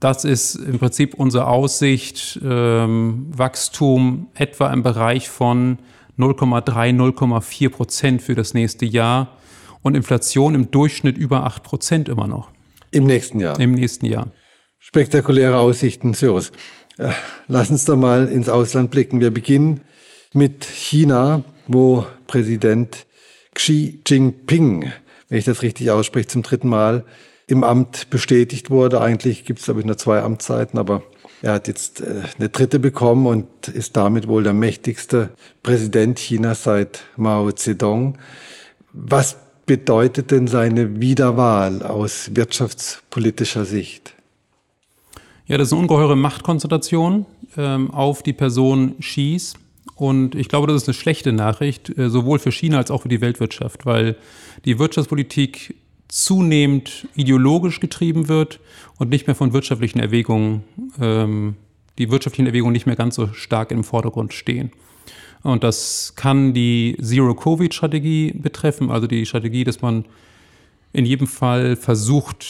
das 0.00 0.24
ist 0.24 0.56
im 0.56 0.78
Prinzip 0.78 1.14
unsere 1.14 1.46
Aussicht. 1.46 2.40
Ähm, 2.42 3.26
Wachstum 3.30 4.28
etwa 4.34 4.72
im 4.72 4.82
Bereich 4.82 5.28
von 5.28 5.78
0,3, 6.18 6.94
0,4 6.94 7.68
Prozent 7.70 8.22
für 8.22 8.34
das 8.34 8.54
nächste 8.54 8.86
Jahr 8.86 9.36
und 9.82 9.94
Inflation 9.94 10.54
im 10.54 10.70
Durchschnitt 10.70 11.18
über 11.18 11.44
8 11.44 11.62
Prozent 11.62 12.08
immer 12.08 12.26
noch. 12.26 12.50
Im 12.90 13.04
nächsten 13.04 13.40
Jahr? 13.40 13.58
Im 13.60 13.72
nächsten 13.72 14.06
Jahr. 14.06 14.28
Spektakuläre 14.78 15.58
Aussichten, 15.58 16.14
Cyrus. 16.14 16.52
Äh, 16.98 17.10
lass 17.48 17.70
uns 17.70 17.84
doch 17.84 17.96
mal 17.96 18.28
ins 18.28 18.48
Ausland 18.48 18.90
blicken. 18.90 19.20
Wir 19.20 19.32
beginnen 19.32 19.80
mit 20.32 20.64
China 20.64 21.42
wo 21.66 22.06
Präsident 22.26 23.06
Xi 23.54 24.00
Jinping, 24.06 24.92
wenn 25.28 25.38
ich 25.38 25.44
das 25.44 25.62
richtig 25.62 25.90
ausspreche, 25.90 26.28
zum 26.28 26.42
dritten 26.42 26.68
Mal 26.68 27.04
im 27.46 27.64
Amt 27.64 28.10
bestätigt 28.10 28.70
wurde. 28.70 29.00
Eigentlich 29.00 29.44
gibt 29.44 29.60
es, 29.60 29.66
glaube 29.66 29.80
ich, 29.80 29.86
nur 29.86 29.96
zwei 29.96 30.20
Amtszeiten, 30.22 30.78
aber 30.78 31.02
er 31.42 31.52
hat 31.52 31.68
jetzt 31.68 32.00
äh, 32.00 32.22
eine 32.38 32.48
dritte 32.48 32.78
bekommen 32.78 33.26
und 33.26 33.68
ist 33.68 33.96
damit 33.96 34.28
wohl 34.28 34.42
der 34.42 34.54
mächtigste 34.54 35.30
Präsident 35.62 36.18
Chinas 36.18 36.64
seit 36.64 37.04
Mao 37.16 37.52
Zedong. 37.52 38.18
Was 38.92 39.36
bedeutet 39.66 40.30
denn 40.30 40.46
seine 40.46 41.00
Wiederwahl 41.00 41.82
aus 41.82 42.30
wirtschaftspolitischer 42.34 43.64
Sicht? 43.64 44.14
Ja, 45.46 45.58
das 45.58 45.68
ist 45.68 45.72
eine 45.72 45.82
ungeheure 45.82 46.16
Machtkonzentration 46.16 47.26
ähm, 47.56 47.90
auf 47.90 48.22
die 48.22 48.32
Person 48.32 48.98
Xis. 49.00 49.54
Und 49.94 50.34
ich 50.34 50.48
glaube, 50.48 50.66
das 50.66 50.82
ist 50.82 50.88
eine 50.88 50.94
schlechte 50.94 51.32
Nachricht, 51.32 51.96
äh, 51.96 52.10
sowohl 52.10 52.38
für 52.38 52.52
China 52.52 52.78
als 52.78 52.90
auch 52.90 53.02
für 53.02 53.08
die 53.08 53.20
Weltwirtschaft, 53.20 53.86
weil 53.86 54.16
die 54.64 54.78
Wirtschaftspolitik 54.78 55.76
zunehmend 56.08 57.08
ideologisch 57.14 57.80
getrieben 57.80 58.28
wird 58.28 58.60
und 58.98 59.10
nicht 59.10 59.26
mehr 59.26 59.36
von 59.36 59.52
wirtschaftlichen 59.52 59.98
Erwägungen, 59.98 60.64
ähm, 61.00 61.56
die 61.98 62.10
wirtschaftlichen 62.10 62.46
Erwägungen 62.46 62.72
nicht 62.72 62.86
mehr 62.86 62.96
ganz 62.96 63.14
so 63.14 63.28
stark 63.32 63.70
im 63.70 63.84
Vordergrund 63.84 64.32
stehen. 64.32 64.72
Und 65.42 65.62
das 65.62 66.14
kann 66.16 66.54
die 66.54 66.96
Zero-Covid-Strategie 67.00 68.32
betreffen, 68.32 68.90
also 68.90 69.06
die 69.06 69.26
Strategie, 69.26 69.64
dass 69.64 69.82
man 69.82 70.04
in 70.92 71.04
jedem 71.04 71.26
Fall 71.26 71.76
versucht, 71.76 72.46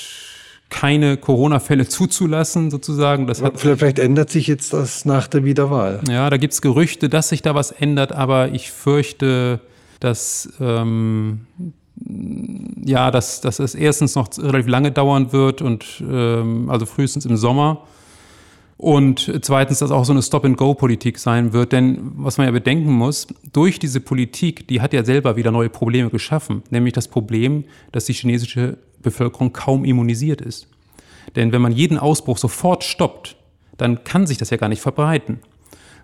keine 0.74 1.16
Corona-Fälle 1.16 1.86
zuzulassen, 1.86 2.68
sozusagen. 2.68 3.28
Das 3.28 3.40
hat, 3.40 3.60
vielleicht 3.60 4.00
ändert 4.00 4.28
sich 4.28 4.48
jetzt 4.48 4.72
das 4.72 5.04
nach 5.04 5.28
der 5.28 5.44
Wiederwahl. 5.44 6.00
Ja, 6.08 6.28
da 6.28 6.36
gibt 6.36 6.52
es 6.52 6.62
Gerüchte, 6.62 7.08
dass 7.08 7.28
sich 7.28 7.42
da 7.42 7.54
was 7.54 7.70
ändert, 7.70 8.10
aber 8.10 8.48
ich 8.48 8.72
fürchte, 8.72 9.60
dass, 10.00 10.52
ähm, 10.60 11.46
ja, 12.84 13.12
dass, 13.12 13.40
dass 13.40 13.60
es 13.60 13.76
erstens 13.76 14.16
noch 14.16 14.28
relativ 14.36 14.66
lange 14.66 14.90
dauern 14.90 15.32
wird 15.32 15.62
und 15.62 16.02
ähm, 16.10 16.68
also 16.68 16.86
frühestens 16.86 17.24
im 17.24 17.36
Sommer. 17.36 17.82
Und 18.76 19.32
zweitens, 19.42 19.78
dass 19.78 19.92
auch 19.92 20.04
so 20.04 20.12
eine 20.12 20.22
Stop-and-Go-Politik 20.22 21.20
sein 21.20 21.52
wird. 21.52 21.70
Denn 21.70 22.10
was 22.16 22.36
man 22.36 22.48
ja 22.48 22.50
bedenken 22.50 22.92
muss, 22.92 23.28
durch 23.52 23.78
diese 23.78 24.00
Politik, 24.00 24.66
die 24.66 24.80
hat 24.80 24.92
ja 24.92 25.04
selber 25.04 25.36
wieder 25.36 25.52
neue 25.52 25.68
Probleme 25.68 26.10
geschaffen. 26.10 26.64
Nämlich 26.70 26.94
das 26.94 27.06
Problem, 27.06 27.62
dass 27.92 28.06
die 28.06 28.12
chinesische 28.12 28.78
Bevölkerung 29.04 29.52
kaum 29.52 29.84
immunisiert 29.84 30.40
ist. 30.40 30.66
Denn 31.36 31.52
wenn 31.52 31.62
man 31.62 31.72
jeden 31.72 31.98
Ausbruch 31.98 32.38
sofort 32.38 32.84
stoppt, 32.84 33.36
dann 33.76 34.04
kann 34.04 34.26
sich 34.26 34.38
das 34.38 34.50
ja 34.50 34.56
gar 34.56 34.68
nicht 34.68 34.82
verbreiten. 34.82 35.40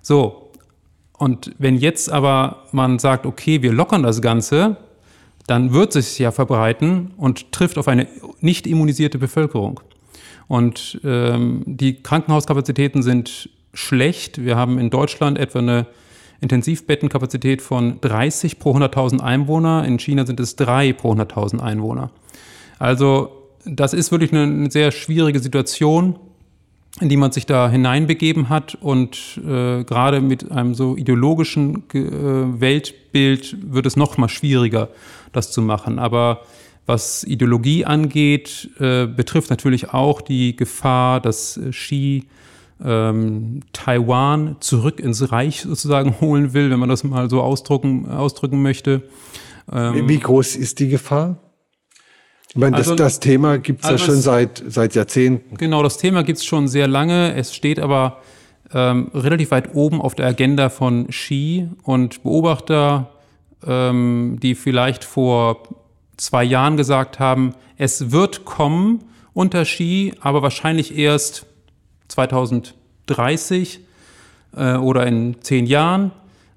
So, 0.03 0.51
und 1.19 1.53
wenn 1.59 1.77
jetzt 1.77 2.11
aber 2.11 2.65
man 2.73 2.99
sagt, 2.99 3.27
okay, 3.27 3.63
wir 3.63 3.73
lockern 3.73 4.03
das 4.03 4.23
Ganze, 4.23 4.77
dann 5.47 5.73
wird 5.73 5.97
es 5.97 6.17
ja 6.19 6.31
verbreiten 6.31 7.13
und 7.17 7.53
trifft 7.53 7.77
auf 7.77 7.89
eine 7.89 8.07
nicht 8.41 8.67
immunisierte 8.67 9.19
Bevölkerung. 9.19 9.81
Und 10.49 11.01
ähm, 11.05 11.63
die 11.67 12.03
Krankenhauskapazitäten 12.03 13.03
sind 13.03 13.51
schlecht. 13.75 14.45
Wir 14.45 14.57
haben 14.57 14.79
in 14.79 14.91
Deutschland 14.91 15.39
etwa 15.39 15.59
eine 15.59 15.87
Intensivbettenkapazität 16.41 17.63
von 17.63 18.01
30 18.01 18.59
pro 18.59 18.75
100.000 18.75 19.21
Einwohner. 19.21 19.85
In 19.85 19.99
China 19.99 20.25
sind 20.25 20.41
es 20.41 20.57
drei 20.57 20.93
pro 20.93 21.13
100.000 21.13 21.61
Einwohner. 21.61 22.11
Also 22.81 23.31
das 23.65 23.93
ist 23.93 24.11
wirklich 24.11 24.33
eine, 24.33 24.43
eine, 24.43 24.71
sehr 24.71 24.91
schwierige 24.91 25.39
Situation, 25.39 26.19
in 26.99 27.09
die 27.11 27.19
man 27.19 27.31
sich 27.31 27.47
da 27.47 27.69
hineinbegeben 27.69 28.49
hat. 28.49 28.77
Und 28.81 29.39
äh, 29.47 29.85
gerade 29.85 30.21
mit 30.21 30.51
einem 30.51 30.75
so 30.75 30.97
ideologischen 30.97 31.85
äh, 31.93 32.61
Weltbild 32.61 33.57
wird 33.73 33.87
es 33.87 33.97
noch 33.97 34.17
mal 34.17 34.29
schwieriger, 34.29 34.89
das 35.33 35.53
zu 35.53 35.61
machen. 35.63 35.99
Aber 35.99 36.41
was 36.87 37.23
Ideologie 37.23 37.85
angeht, 37.85 38.71
äh, 38.81 39.07
betrifft 39.07 39.51
natürlich 39.51 39.91
auch 39.91 40.23
die 40.23 40.57
Gefahr, 40.57 41.21
dass 41.21 41.61
Xi 41.71 42.25
ähm, 42.83 43.61
Taiwan 43.75 44.57
zurück 44.61 45.01
ins 45.01 45.31
Reich 45.31 45.61
sozusagen 45.61 46.19
holen 46.23 46.55
will, 46.55 46.71
wenn 46.71 46.81
man 46.81 46.89
das 46.89 47.05
mal 47.05 47.29
so 47.29 47.43
ausdrücken, 47.43 48.09
ausdrücken 48.09 48.63
möchte. 48.63 49.03
Ähm, 49.71 50.09
Wie 50.09 50.19
groß 50.19 50.57
ist 50.57 50.79
die 50.81 50.89
Gefahr? 50.89 51.37
Ich 52.51 52.57
meine, 52.57 52.77
das, 52.77 52.89
also, 52.89 52.97
das 52.97 53.21
Thema 53.21 53.59
gibt 53.59 53.85
es 53.85 53.91
also 53.91 54.05
ja 54.05 54.11
schon 54.11 54.21
seit, 54.21 54.63
seit 54.67 54.97
Jahrzehnten. 54.97 55.57
Genau, 55.57 55.85
das 55.85 55.99
Thema 55.99 56.25
gibt 56.25 56.39
es 56.41 56.45
schon 56.45 56.67
sehr 56.67 56.89
lange. 56.89 57.35
Es 57.37 57.55
steht 57.55 57.79
aber 57.79 58.19
ähm, 58.75 59.09
relativ 59.15 59.53
weit 59.53 59.75
oben 59.75 60.01
auf 60.01 60.17
der 60.17 60.27
Agenda 60.27 60.69
von 60.69 61.07
Xi 61.07 61.69
und 61.85 62.25
Beobachter, 62.25 63.11
ähm, 63.65 64.39
die 64.43 64.57
vielleicht 64.57 65.05
vor 65.05 65.63
zwei 66.17 66.43
Jahren 66.43 66.77
gesagt 66.77 67.21
haben, 67.21 67.55
es 67.79 68.11
wird 68.11 68.45
kommen 68.45 69.05
unter 69.33 69.63
Xi, 69.63 70.13
aber 70.21 70.43
wahrscheinlich 70.43 70.99
erst 70.99 71.47
2030 72.09 73.81
äh, 74.57 74.75
oder 74.75 75.07
in 75.07 75.37
zehn 75.41 75.67
Jahren. 75.67 76.11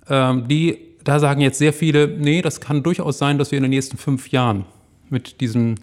Ähm, 0.09 0.47
die, 0.47 0.79
da 1.03 1.19
sagen 1.19 1.41
jetzt 1.41 1.59
sehr 1.59 1.71
viele, 1.71 2.07
nee, 2.07 2.41
das 2.41 2.59
kann 2.59 2.81
durchaus 2.81 3.19
sein, 3.19 3.37
dass 3.37 3.51
wir 3.51 3.57
in 3.57 3.63
den 3.63 3.69
nächsten 3.69 3.97
fünf 3.97 4.29
Jahren 4.29 4.65
mit 5.09 5.39
diesem 5.39 5.75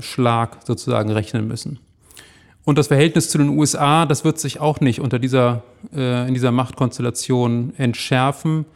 Schlag 0.00 0.58
sozusagen 0.64 1.10
rechnen 1.10 1.48
müssen. 1.48 1.78
Und 2.66 2.78
das 2.78 2.88
Verhältnis 2.88 3.30
zu 3.30 3.38
den 3.38 3.50
USA, 3.50 4.06
das 4.06 4.24
wird 4.24 4.40
sich 4.40 4.58
auch 4.58 4.80
nicht 4.80 5.00
unter 5.00 5.20
dieser, 5.20 5.62
äh, 5.94 6.26
in 6.26 6.34
dieser 6.34 6.50
Machtkonstellation 6.50 7.72
entschärfen. 7.76 8.66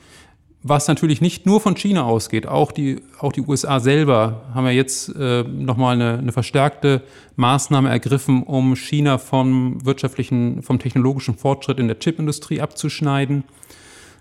Was 0.63 0.87
natürlich 0.87 1.21
nicht 1.21 1.45
nur 1.45 1.61
von 1.61 1.75
China 1.75 2.05
ausgeht, 2.05 2.47
auch 2.47 2.71
die, 2.71 3.01
auch 3.19 3.33
die 3.33 3.41
USA 3.41 3.81
selber 3.81 4.43
haben 4.55 4.67
ja 4.67 4.71
jetzt 4.71 5.09
äh, 5.17 5.43
nochmal 5.43 5.95
eine, 5.95 6.19
eine 6.19 6.31
verstärkte 6.31 7.03
Maßnahme 7.35 7.89
ergriffen, 7.89 8.45
um 8.45 8.77
China 8.77 9.19
vom 9.19 9.85
wirtschaftlichen, 9.85 10.63
vom 10.63 10.79
technologischen 10.79 11.37
Fortschritt 11.37 11.81
in 11.81 11.89
der 11.89 11.99
Chipindustrie 11.99 12.61
abzuschneiden 12.61 13.43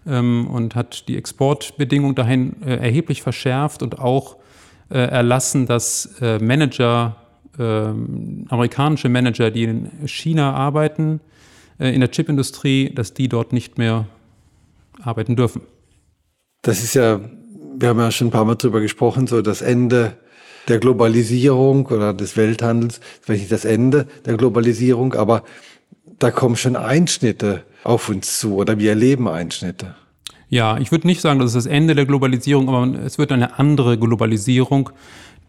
ähm, 0.08 0.48
und 0.48 0.74
hat 0.74 1.08
die 1.10 1.16
Exportbedingungen 1.16 2.16
dahin 2.16 2.60
äh, 2.64 2.78
erheblich 2.78 3.22
verschärft 3.22 3.84
und 3.84 4.00
auch 4.00 4.39
äh, 4.90 4.98
erlassen, 4.98 5.66
dass 5.66 6.10
äh, 6.22 6.40
Manager, 6.40 7.16
äh, 7.58 7.64
amerikanische 7.64 9.10
Manager, 9.10 9.52
die 9.52 9.64
in 9.64 10.08
China 10.08 10.54
arbeiten, 10.54 11.22
äh, 11.80 11.94
in 11.94 12.02
der 12.02 12.12
Chipindustrie, 12.12 12.94
dass 12.94 13.14
die 13.14 13.28
dort 13.28 13.54
nicht 13.54 13.78
mehr 13.78 14.08
arbeiten 15.02 15.36
dürfen. 15.36 15.62
Das 16.62 16.84
ist 16.84 16.96
ja, 16.96 17.22
wir 17.78 17.90
haben 17.90 18.00
ja 18.00 18.12
schon 18.12 18.28
ein 18.28 18.32
paar 18.32 18.46
Mal 18.46 18.56
drüber 18.56 18.82
gesprochen, 18.82 19.28
so 19.28 19.42
das 19.42 19.62
Ende 19.62 20.18
der 20.68 20.80
Globalisierung 20.80 21.88
oder 21.88 22.14
des 22.14 22.38
Welthandels, 22.38 23.00
vielleicht 23.22 23.44
nicht 23.44 23.52
das 23.52 23.66
Ende 23.66 24.08
der 24.26 24.38
Globalisierung, 24.38 25.14
aber 25.14 25.44
da 26.20 26.32
kommen 26.32 26.56
schon 26.56 26.76
Einschnitte 26.76 27.64
auf 27.84 28.10
uns 28.10 28.40
zu 28.40 28.56
oder 28.56 28.78
wir 28.78 28.90
erleben 28.90 29.28
Einschnitte. 29.28 29.96
Ja, 30.50 30.78
ich 30.78 30.92
würde 30.92 31.06
nicht 31.06 31.22
sagen, 31.22 31.40
das 31.40 31.50
ist 31.50 31.66
das 31.66 31.72
Ende 31.72 31.94
der 31.94 32.06
Globalisierung, 32.06 32.70
aber 32.70 33.00
es 33.06 33.18
wird 33.20 33.32
eine 33.32 33.60
andere 33.60 33.98
Globalisierung, 34.00 34.90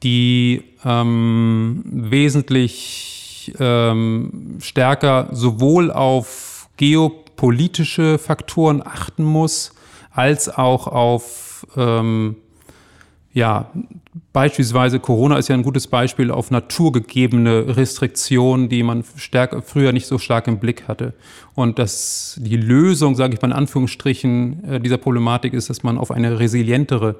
die 0.02 0.62
ähm, 0.84 1.82
wesentlich 1.84 3.52
ähm, 3.58 4.58
stärker 4.60 5.28
sowohl 5.32 5.90
auf 5.90 6.68
geopolitische 6.76 8.18
Faktoren 8.18 8.82
achten 8.84 9.24
muss, 9.24 9.72
als 10.12 10.54
auch 10.54 10.86
auf 10.86 11.66
ähm, 11.76 12.36
ja, 13.32 13.70
beispielsweise 14.32 14.98
Corona 14.98 15.38
ist 15.38 15.48
ja 15.48 15.54
ein 15.54 15.62
gutes 15.62 15.86
Beispiel 15.86 16.30
auf 16.32 16.50
naturgegebene 16.50 17.76
Restriktionen, 17.76 18.68
die 18.68 18.82
man 18.82 19.04
stärker, 19.16 19.62
früher 19.62 19.92
nicht 19.92 20.06
so 20.06 20.18
stark 20.18 20.48
im 20.48 20.58
Blick 20.58 20.88
hatte. 20.88 21.14
Und 21.54 21.78
dass 21.78 22.38
die 22.42 22.56
Lösung, 22.56 23.14
sage 23.14 23.34
ich 23.34 23.42
mal 23.42 23.48
in 23.48 23.56
Anführungsstrichen, 23.56 24.64
äh, 24.64 24.80
dieser 24.80 24.98
Problematik 24.98 25.52
ist, 25.52 25.70
dass 25.70 25.84
man 25.84 25.96
auf 25.96 26.10
eine 26.10 26.40
resilientere 26.40 27.16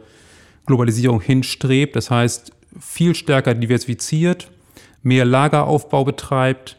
Globalisierung 0.67 1.21
hinstrebt. 1.21 1.95
Das 1.95 2.11
heißt, 2.11 2.53
viel 2.79 3.15
stärker 3.15 3.55
diversifiziert, 3.55 4.51
mehr 5.03 5.25
Lageraufbau 5.25 6.05
betreibt 6.05 6.77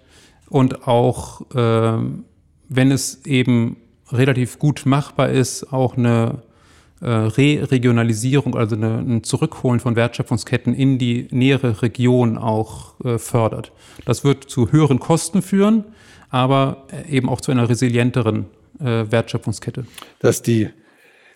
und 0.50 0.88
auch, 0.88 1.42
äh, 1.56 2.04
wenn 2.68 2.92
es 2.92 3.26
eben 3.26 3.78
relativ 4.12 4.60
gut 4.60 4.86
machbar 4.86 5.30
ist, 5.30 5.72
auch 5.72 5.98
eine 5.98 6.42
äh, 7.02 7.10
Re-Regionalisierung, 7.10 8.56
also 8.56 8.76
eine, 8.76 9.00
ein 9.00 9.24
Zurückholen 9.24 9.80
von 9.80 9.96
Wertschöpfungsketten 9.96 10.74
in 10.74 11.00
die 11.00 11.28
nähere 11.32 11.82
Region 11.82 12.38
auch 12.38 13.00
äh, 13.04 13.18
fördert. 13.18 13.72
Das 14.06 14.24
wird 14.24 14.50
zu 14.50 14.72
höheren 14.72 15.00
Kosten 15.00 15.42
führen, 15.42 15.86
aber 16.30 16.88
eben 17.10 17.28
auch 17.30 17.42
zu 17.42 17.52
einer 17.52 17.68
resilienteren 17.70 18.46
äh, 18.80 19.12
Wertschöpfungskette. 19.12 19.86
Dass 20.20 20.42
die 20.42 20.70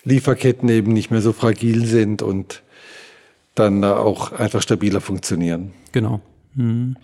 Lieferketten 0.04 0.68
eben 0.68 0.92
nicht 0.92 1.10
mehr 1.10 1.20
so 1.20 1.32
fragil 1.32 1.84
sind 1.84 2.22
und 2.22 2.62
dann 3.56 3.82
auch 3.84 4.32
einfach 4.32 4.62
stabiler 4.62 5.00
funktionieren. 5.00 5.72
Genau. 5.92 6.20
Mhm. 6.54 6.96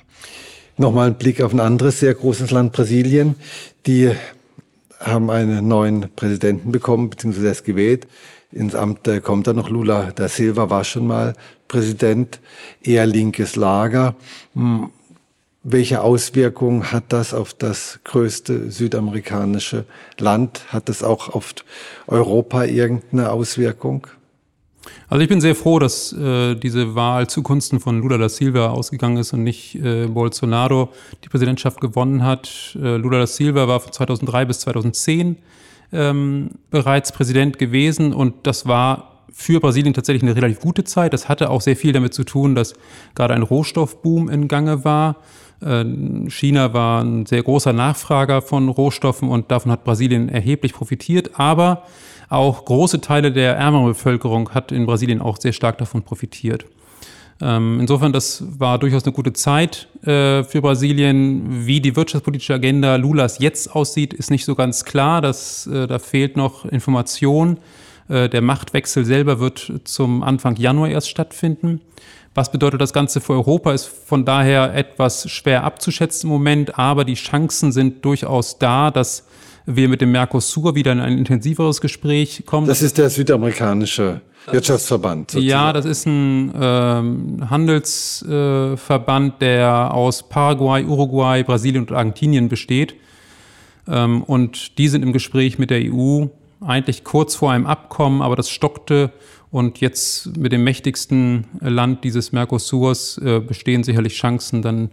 Nochmal 0.76 1.08
ein 1.08 1.18
Blick 1.18 1.42
auf 1.42 1.52
ein 1.52 1.60
anderes 1.60 2.00
sehr 2.00 2.14
großes 2.14 2.50
Land, 2.50 2.72
Brasilien. 2.72 3.34
Die 3.86 4.10
haben 5.00 5.30
einen 5.30 5.66
neuen 5.66 6.08
Präsidenten 6.14 6.72
bekommen, 6.72 7.10
beziehungsweise 7.10 7.48
erst 7.48 7.64
gewählt. 7.64 8.06
Ins 8.52 8.74
Amt 8.74 9.08
äh, 9.08 9.20
kommt 9.20 9.46
er 9.46 9.54
noch. 9.54 9.68
Lula 9.70 10.12
da 10.14 10.28
Silva 10.28 10.70
war 10.70 10.84
schon 10.84 11.06
mal 11.06 11.34
Präsident, 11.68 12.40
eher 12.82 13.06
linkes 13.06 13.56
Lager. 13.56 14.14
Hm. 14.54 14.90
Welche 15.64 16.02
Auswirkungen 16.02 16.90
hat 16.90 17.04
das 17.10 17.32
auf 17.32 17.54
das 17.54 18.00
größte 18.02 18.72
südamerikanische 18.72 19.84
Land? 20.18 20.64
Hat 20.72 20.88
das 20.88 21.04
auch 21.04 21.28
auf 21.28 21.54
Europa 22.08 22.64
irgendeine 22.64 23.30
Auswirkung? 23.30 24.08
Also 25.08 25.22
ich 25.22 25.28
bin 25.28 25.40
sehr 25.40 25.54
froh, 25.54 25.78
dass 25.78 26.12
äh, 26.12 26.56
diese 26.56 26.96
Wahl 26.96 27.28
zugunsten 27.28 27.78
von 27.78 28.00
Lula 28.00 28.18
da 28.18 28.28
Silva 28.28 28.70
ausgegangen 28.70 29.18
ist 29.18 29.32
und 29.32 29.44
nicht 29.44 29.76
äh, 29.76 30.08
Bolsonaro 30.08 30.88
die 31.24 31.28
Präsidentschaft 31.28 31.80
gewonnen 31.80 32.24
hat. 32.24 32.76
Äh, 32.82 32.96
Lula 32.96 33.20
da 33.20 33.26
Silva 33.28 33.68
war 33.68 33.78
von 33.78 33.92
2003 33.92 34.44
bis 34.46 34.60
2010 34.60 35.36
ähm, 35.92 36.50
bereits 36.70 37.12
Präsident 37.12 37.58
gewesen 37.58 38.12
und 38.12 38.46
das 38.46 38.66
war 38.66 39.12
für 39.32 39.60
Brasilien 39.60 39.94
tatsächlich 39.94 40.22
eine 40.22 40.36
relativ 40.36 40.60
gute 40.60 40.84
Zeit. 40.84 41.12
Das 41.12 41.28
hatte 41.28 41.50
auch 41.50 41.60
sehr 41.60 41.76
viel 41.76 41.92
damit 41.92 42.14
zu 42.14 42.24
tun, 42.24 42.54
dass 42.54 42.74
gerade 43.14 43.34
ein 43.34 43.42
Rohstoffboom 43.42 44.28
in 44.28 44.48
Gange 44.48 44.84
war. 44.84 45.16
Äh, 45.60 45.84
China 46.28 46.74
war 46.74 47.02
ein 47.02 47.26
sehr 47.26 47.42
großer 47.42 47.72
Nachfrager 47.72 48.42
von 48.42 48.68
Rohstoffen 48.68 49.28
und 49.28 49.50
davon 49.50 49.72
hat 49.72 49.84
Brasilien 49.84 50.28
erheblich 50.28 50.74
profitiert. 50.74 51.38
Aber 51.38 51.84
auch 52.28 52.64
große 52.64 53.00
Teile 53.00 53.32
der 53.32 53.56
ärmeren 53.56 53.86
Bevölkerung 53.86 54.50
hat 54.50 54.72
in 54.72 54.86
Brasilien 54.86 55.20
auch 55.20 55.38
sehr 55.38 55.52
stark 55.52 55.78
davon 55.78 56.02
profitiert. 56.02 56.66
Ähm, 57.40 57.80
insofern, 57.80 58.12
das 58.12 58.44
war 58.58 58.78
durchaus 58.78 59.04
eine 59.04 59.12
gute 59.12 59.32
Zeit 59.32 59.88
äh, 60.02 60.44
für 60.44 60.60
Brasilien. 60.60 61.66
Wie 61.66 61.80
die 61.80 61.96
wirtschaftspolitische 61.96 62.54
Agenda 62.54 62.96
Lulas 62.96 63.38
jetzt 63.38 63.74
aussieht, 63.74 64.14
ist 64.14 64.30
nicht 64.30 64.44
so 64.44 64.54
ganz 64.54 64.84
klar. 64.84 65.20
Das, 65.20 65.66
äh, 65.66 65.86
da 65.86 65.98
fehlt 65.98 66.36
noch 66.36 66.64
Information. 66.66 67.58
Äh, 68.08 68.28
der 68.28 68.42
Machtwechsel 68.42 69.04
selber 69.04 69.40
wird 69.40 69.72
zum 69.84 70.22
Anfang 70.22 70.56
Januar 70.56 70.88
erst 70.88 71.08
stattfinden. 71.08 71.80
Was 72.34 72.50
bedeutet 72.50 72.80
das 72.80 72.94
Ganze 72.94 73.20
für 73.20 73.34
Europa, 73.34 73.72
ist 73.72 73.86
von 73.86 74.24
daher 74.24 74.74
etwas 74.74 75.30
schwer 75.30 75.64
abzuschätzen 75.64 76.28
im 76.28 76.32
Moment, 76.32 76.78
aber 76.78 77.04
die 77.04 77.14
Chancen 77.14 77.72
sind 77.72 78.04
durchaus 78.04 78.58
da, 78.58 78.90
dass 78.90 79.26
wir 79.66 79.88
mit 79.88 80.00
dem 80.00 80.12
Mercosur 80.12 80.74
wieder 80.74 80.92
in 80.92 81.00
ein 81.00 81.18
intensiveres 81.18 81.80
Gespräch 81.80 82.44
kommen. 82.46 82.66
Das 82.66 82.82
ist 82.82 82.98
der 82.98 83.10
südamerikanische 83.10 84.20
Wirtschaftsverband. 84.50 85.30
Sozusagen. 85.30 85.48
Ja, 85.48 85.72
das 85.72 85.84
ist 85.84 86.06
ein 86.06 86.52
ähm, 86.60 87.50
Handelsverband, 87.50 89.34
äh, 89.34 89.38
der 89.38 89.94
aus 89.94 90.28
Paraguay, 90.28 90.84
Uruguay, 90.84 91.42
Brasilien 91.44 91.84
und 91.84 91.92
Argentinien 91.92 92.48
besteht. 92.48 92.96
Ähm, 93.86 94.22
und 94.22 94.78
die 94.78 94.88
sind 94.88 95.02
im 95.02 95.12
Gespräch 95.12 95.58
mit 95.58 95.70
der 95.70 95.80
EU 95.82 96.26
eigentlich 96.60 97.04
kurz 97.04 97.34
vor 97.34 97.52
einem 97.52 97.66
Abkommen, 97.66 98.22
aber 98.22 98.36
das 98.36 98.50
stockte. 98.50 99.12
Und 99.50 99.80
jetzt 99.80 100.36
mit 100.36 100.52
dem 100.52 100.64
mächtigsten 100.64 101.46
Land 101.60 102.04
dieses 102.04 102.32
Mercosurs 102.32 103.18
äh, 103.18 103.40
bestehen 103.40 103.84
sicherlich 103.84 104.14
Chancen, 104.14 104.62
dann 104.62 104.90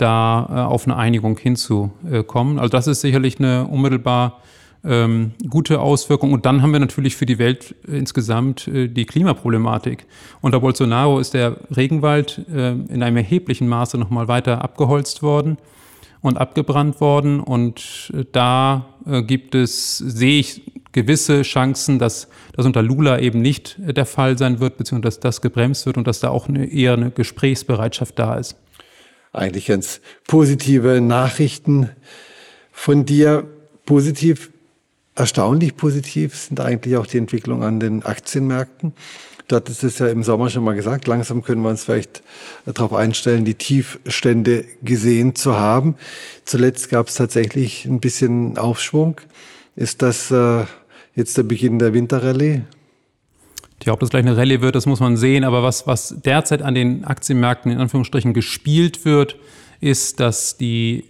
da 0.00 0.48
äh, 0.50 0.54
auf 0.60 0.86
eine 0.86 0.96
Einigung 0.96 1.38
hinzukommen. 1.38 2.58
Also 2.58 2.70
das 2.70 2.86
ist 2.86 3.00
sicherlich 3.00 3.38
eine 3.38 3.66
unmittelbar 3.66 4.40
ähm, 4.84 5.32
gute 5.48 5.80
Auswirkung. 5.80 6.32
Und 6.32 6.46
dann 6.46 6.62
haben 6.62 6.72
wir 6.72 6.80
natürlich 6.80 7.16
für 7.16 7.26
die 7.26 7.38
Welt 7.38 7.74
insgesamt 7.86 8.68
äh, 8.68 8.88
die 8.88 9.04
Klimaproblematik. 9.04 10.06
Unter 10.40 10.60
Bolsonaro 10.60 11.18
ist 11.18 11.34
der 11.34 11.56
Regenwald 11.76 12.46
äh, 12.52 12.70
in 12.72 13.02
einem 13.02 13.18
erheblichen 13.18 13.68
Maße 13.68 13.98
nochmal 13.98 14.28
weiter 14.28 14.62
abgeholzt 14.62 15.22
worden 15.22 15.58
und 16.22 16.38
abgebrannt 16.38 17.00
worden. 17.00 17.40
Und 17.40 18.10
äh, 18.14 18.24
da 18.32 18.86
äh, 19.06 19.22
gibt 19.22 19.54
es, 19.54 19.98
sehe 19.98 20.40
ich 20.40 20.62
gewisse 20.92 21.42
Chancen, 21.42 21.98
dass 21.98 22.28
das 22.54 22.66
unter 22.66 22.82
Lula 22.82 23.18
eben 23.18 23.40
nicht 23.42 23.78
äh, 23.86 23.92
der 23.92 24.06
Fall 24.06 24.38
sein 24.38 24.60
wird, 24.60 24.76
beziehungsweise 24.76 25.16
dass 25.16 25.20
das 25.20 25.40
gebremst 25.40 25.86
wird 25.86 25.98
und 25.98 26.06
dass 26.06 26.20
da 26.20 26.30
auch 26.30 26.48
eine, 26.48 26.66
eher 26.66 26.94
eine 26.94 27.10
Gesprächsbereitschaft 27.10 28.18
da 28.18 28.36
ist. 28.36 28.56
Eigentlich 29.32 29.66
ganz 29.66 30.00
positive 30.26 31.00
Nachrichten 31.00 31.90
von 32.72 33.04
dir. 33.04 33.46
Positiv 33.86 34.50
Erstaunlich 35.20 35.76
positiv 35.76 36.34
sind 36.34 36.60
eigentlich 36.60 36.96
auch 36.96 37.06
die 37.06 37.18
Entwicklungen 37.18 37.62
an 37.62 37.78
den 37.78 38.02
Aktienmärkten. 38.04 38.94
Du 39.48 39.56
hattest 39.56 39.84
es 39.84 39.98
ja 39.98 40.06
im 40.06 40.22
Sommer 40.22 40.48
schon 40.48 40.64
mal 40.64 40.74
gesagt, 40.74 41.06
langsam 41.08 41.42
können 41.42 41.60
wir 41.60 41.68
uns 41.68 41.84
vielleicht 41.84 42.22
darauf 42.64 42.94
einstellen, 42.94 43.44
die 43.44 43.56
Tiefstände 43.56 44.64
gesehen 44.82 45.34
zu 45.34 45.58
haben. 45.58 45.96
Zuletzt 46.46 46.88
gab 46.88 47.08
es 47.08 47.16
tatsächlich 47.16 47.84
ein 47.84 48.00
bisschen 48.00 48.56
Aufschwung. 48.56 49.20
Ist 49.76 50.00
das 50.00 50.30
äh, 50.30 50.64
jetzt 51.14 51.36
der 51.36 51.42
Beginn 51.42 51.78
der 51.78 51.92
Winterrallye? 51.92 52.62
Ja, 53.84 53.92
ob 53.94 54.00
das 54.00 54.10
gleich 54.10 54.24
eine 54.24 54.36
Rallye 54.36 54.60
wird, 54.60 54.74
das 54.74 54.86
muss 54.86 55.00
man 55.00 55.16
sehen. 55.16 55.44
Aber 55.44 55.62
was, 55.62 55.86
was 55.86 56.14
derzeit 56.24 56.62
an 56.62 56.74
den 56.74 57.04
Aktienmärkten 57.04 57.72
in 57.72 57.78
Anführungsstrichen 57.78 58.34
gespielt 58.34 59.04
wird, 59.04 59.36
ist, 59.80 60.20
dass 60.20 60.56
die 60.56 61.04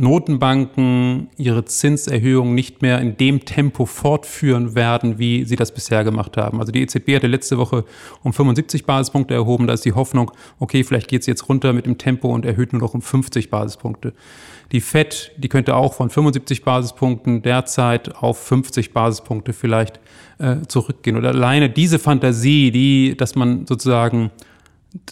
Notenbanken 0.00 1.28
ihre 1.36 1.64
Zinserhöhung 1.64 2.54
nicht 2.54 2.82
mehr 2.82 3.00
in 3.00 3.16
dem 3.16 3.44
Tempo 3.44 3.84
fortführen 3.84 4.76
werden, 4.76 5.18
wie 5.18 5.44
sie 5.44 5.56
das 5.56 5.72
bisher 5.72 6.04
gemacht 6.04 6.36
haben. 6.36 6.60
Also 6.60 6.70
die 6.70 6.82
EZB 6.82 7.16
hatte 7.16 7.26
letzte 7.26 7.58
Woche 7.58 7.84
um 8.22 8.32
75 8.32 8.86
Basispunkte 8.86 9.34
erhoben. 9.34 9.66
Da 9.66 9.72
ist 9.72 9.84
die 9.84 9.94
Hoffnung, 9.94 10.30
okay, 10.60 10.84
vielleicht 10.84 11.08
geht 11.08 11.22
es 11.22 11.26
jetzt 11.26 11.48
runter 11.48 11.72
mit 11.72 11.84
dem 11.84 11.98
Tempo 11.98 12.32
und 12.32 12.46
erhöht 12.46 12.72
nur 12.72 12.80
noch 12.80 12.94
um 12.94 13.02
50 13.02 13.50
Basispunkte. 13.50 14.14
Die 14.70 14.80
FED, 14.80 15.32
die 15.36 15.48
könnte 15.48 15.74
auch 15.74 15.94
von 15.94 16.10
75 16.10 16.62
Basispunkten 16.62 17.42
derzeit 17.42 18.14
auf 18.14 18.38
50 18.38 18.92
Basispunkte 18.92 19.52
vielleicht 19.52 19.98
äh, 20.38 20.58
zurückgehen. 20.68 21.16
Oder 21.16 21.30
alleine 21.30 21.70
diese 21.70 21.98
Fantasie, 21.98 22.70
die, 22.70 23.16
dass 23.16 23.34
man 23.34 23.66
sozusagen 23.66 24.30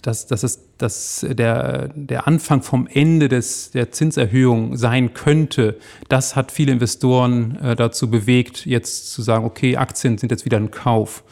dass, 0.02 0.26
dass 0.26 0.42
es 0.42 0.66
dass 0.78 1.26
der, 1.28 1.88
der 1.94 2.26
Anfang 2.26 2.62
vom 2.62 2.86
Ende 2.86 3.28
des, 3.28 3.70
der 3.70 3.92
Zinserhöhung 3.92 4.76
sein 4.76 5.14
könnte, 5.14 5.78
das 6.08 6.36
hat 6.36 6.52
viele 6.52 6.72
Investoren 6.72 7.56
äh, 7.56 7.76
dazu 7.76 8.10
bewegt, 8.10 8.66
jetzt 8.66 9.12
zu 9.12 9.22
sagen, 9.22 9.44
okay, 9.44 9.76
Aktien 9.76 10.18
sind 10.18 10.30
jetzt 10.30 10.44
wieder 10.44 10.58
ein 10.58 10.70
Kauf. 10.70 11.24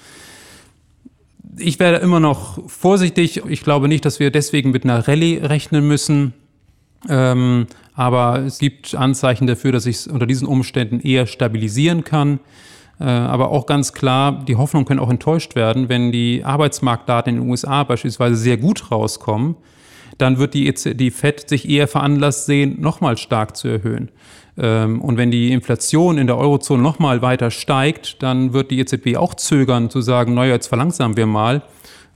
Ich 1.58 1.78
werde 1.78 1.98
immer 1.98 2.20
noch 2.20 2.68
vorsichtig. 2.68 3.42
Ich 3.48 3.62
glaube 3.62 3.86
nicht, 3.86 4.04
dass 4.04 4.18
wir 4.18 4.30
deswegen 4.30 4.70
mit 4.70 4.84
einer 4.84 5.06
Rallye 5.06 5.40
rechnen 5.42 5.86
müssen. 5.86 6.32
Ähm, 7.08 7.66
aber 7.94 8.40
es 8.40 8.58
gibt 8.58 8.94
Anzeichen 8.94 9.46
dafür, 9.46 9.72
dass 9.72 9.84
sich 9.84 10.10
unter 10.10 10.26
diesen 10.26 10.48
Umständen 10.48 11.00
eher 11.00 11.26
stabilisieren 11.26 12.02
kann. 12.02 12.40
Äh, 13.00 13.04
aber 13.04 13.50
auch 13.50 13.66
ganz 13.66 13.92
klar, 13.92 14.44
die 14.46 14.56
Hoffnungen 14.56 14.86
können 14.86 15.00
auch 15.00 15.10
enttäuscht 15.10 15.54
werden, 15.56 15.88
wenn 15.88 16.12
die 16.12 16.44
Arbeitsmarktdaten 16.44 17.34
in 17.34 17.40
den 17.40 17.50
USA 17.50 17.84
beispielsweise 17.84 18.36
sehr 18.36 18.56
gut 18.56 18.90
rauskommen, 18.90 19.56
dann 20.18 20.38
wird 20.38 20.54
die, 20.54 20.68
e 20.68 20.94
die 20.94 21.10
FED 21.10 21.48
sich 21.48 21.68
eher 21.68 21.88
veranlasst 21.88 22.46
sehen, 22.46 22.80
nochmal 22.80 23.16
stark 23.16 23.56
zu 23.56 23.68
erhöhen. 23.68 24.10
Ähm, 24.56 25.00
und 25.00 25.16
wenn 25.16 25.30
die 25.30 25.52
Inflation 25.52 26.18
in 26.18 26.26
der 26.26 26.38
Eurozone 26.38 26.82
nochmal 26.82 27.22
weiter 27.22 27.50
steigt, 27.50 28.22
dann 28.22 28.52
wird 28.52 28.70
die 28.70 28.78
EZB 28.78 29.16
auch 29.16 29.34
zögern 29.34 29.90
zu 29.90 30.00
sagen, 30.00 30.34
naja, 30.34 30.52
jetzt 30.52 30.68
verlangsamen 30.68 31.16
wir 31.16 31.26
mal. 31.26 31.62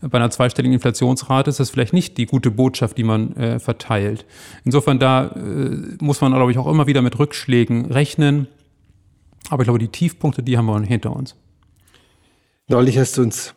Bei 0.01 0.19
einer 0.19 0.31
zweistelligen 0.31 0.75
Inflationsrate 0.75 1.51
ist 1.51 1.59
das 1.59 1.71
vielleicht 1.71 1.93
nicht 1.93 2.19
die 2.19 2.27
gute 2.27 2.53
Botschaft, 2.53 2.97
die 2.99 3.03
man 3.03 3.35
äh, 3.35 3.59
verteilt. 3.59 4.27
Insofern 4.65 5.01
da 5.01 5.27
äh, 5.35 5.97
muss 6.01 6.21
man, 6.21 6.33
glaube 6.33 6.53
ich, 6.53 6.59
auch 6.59 6.69
immer 6.69 6.87
wieder 6.87 7.03
mit 7.03 7.19
Rückschlägen 7.19 7.87
rechnen. 7.87 8.47
Aber 9.51 9.63
ich 9.63 9.67
glaube, 9.67 9.79
die 9.79 9.89
Tiefpunkte, 9.89 10.43
die 10.43 10.57
haben 10.57 10.67
wir 10.67 10.81
hinter 10.83 11.15
uns. 11.15 11.35
Neulich 12.69 12.99
hast 12.99 13.17
du 13.17 13.23
uns 13.23 13.55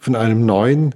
von 0.00 0.14
einem 0.14 0.46
neuen 0.46 0.94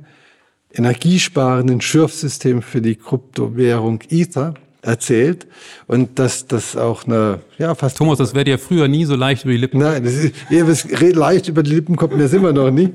energiesparenden 0.72 1.81
Schürfsystem 1.81 2.62
für 2.62 2.81
die 2.81 2.96
Kryptowährung 2.96 4.01
Ether 4.09 4.55
erzählt 4.83 5.46
und 5.87 6.18
dass 6.18 6.46
das 6.46 6.77
auch 6.77 7.07
eine, 7.07 7.40
ja, 7.59 7.75
fast. 7.75 7.99
Thomas, 7.99 8.18
das 8.18 8.35
wäre 8.35 8.44
dir 8.44 8.59
früher 8.59 8.88
nie 8.88 9.05
so 9.05 9.16
leicht 9.16 9.44
über 9.44 9.53
die 9.53 9.59
Lippen. 9.59 9.81
Nein, 9.81 10.05
das 10.05 10.14
ist, 10.14 10.35
ja, 10.49 10.64
leicht 11.12 11.49
über 11.49 11.62
die 11.62 11.75
Lippen 11.75 11.96
kommt 11.96 12.16
mir 12.16 12.33
immer 12.33 12.53
noch 12.53 12.70
nie. 12.70 12.90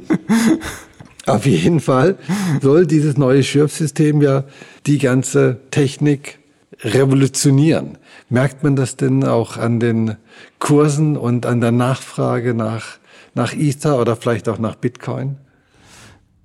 Auf 1.25 1.45
jeden 1.45 1.79
Fall 1.79 2.17
soll 2.61 2.87
dieses 2.87 3.17
neue 3.17 3.43
Schürfsystem 3.43 4.21
ja 4.21 4.45
die 4.87 4.97
ganze 4.97 5.59
Technik 5.69 6.39
revolutionieren. 6.83 7.97
Merkt 8.29 8.63
man 8.63 8.75
das 8.75 8.95
denn 8.95 9.23
auch 9.23 9.57
an 9.57 9.79
den 9.79 10.17
Kursen 10.59 11.17
und 11.17 11.45
an 11.45 11.61
der 11.61 11.71
Nachfrage 11.71 12.53
nach, 12.53 12.97
nach 13.33 13.53
Ether 13.53 13.99
oder 13.99 14.15
vielleicht 14.15 14.49
auch 14.49 14.59
nach 14.59 14.75
Bitcoin? 14.75 15.37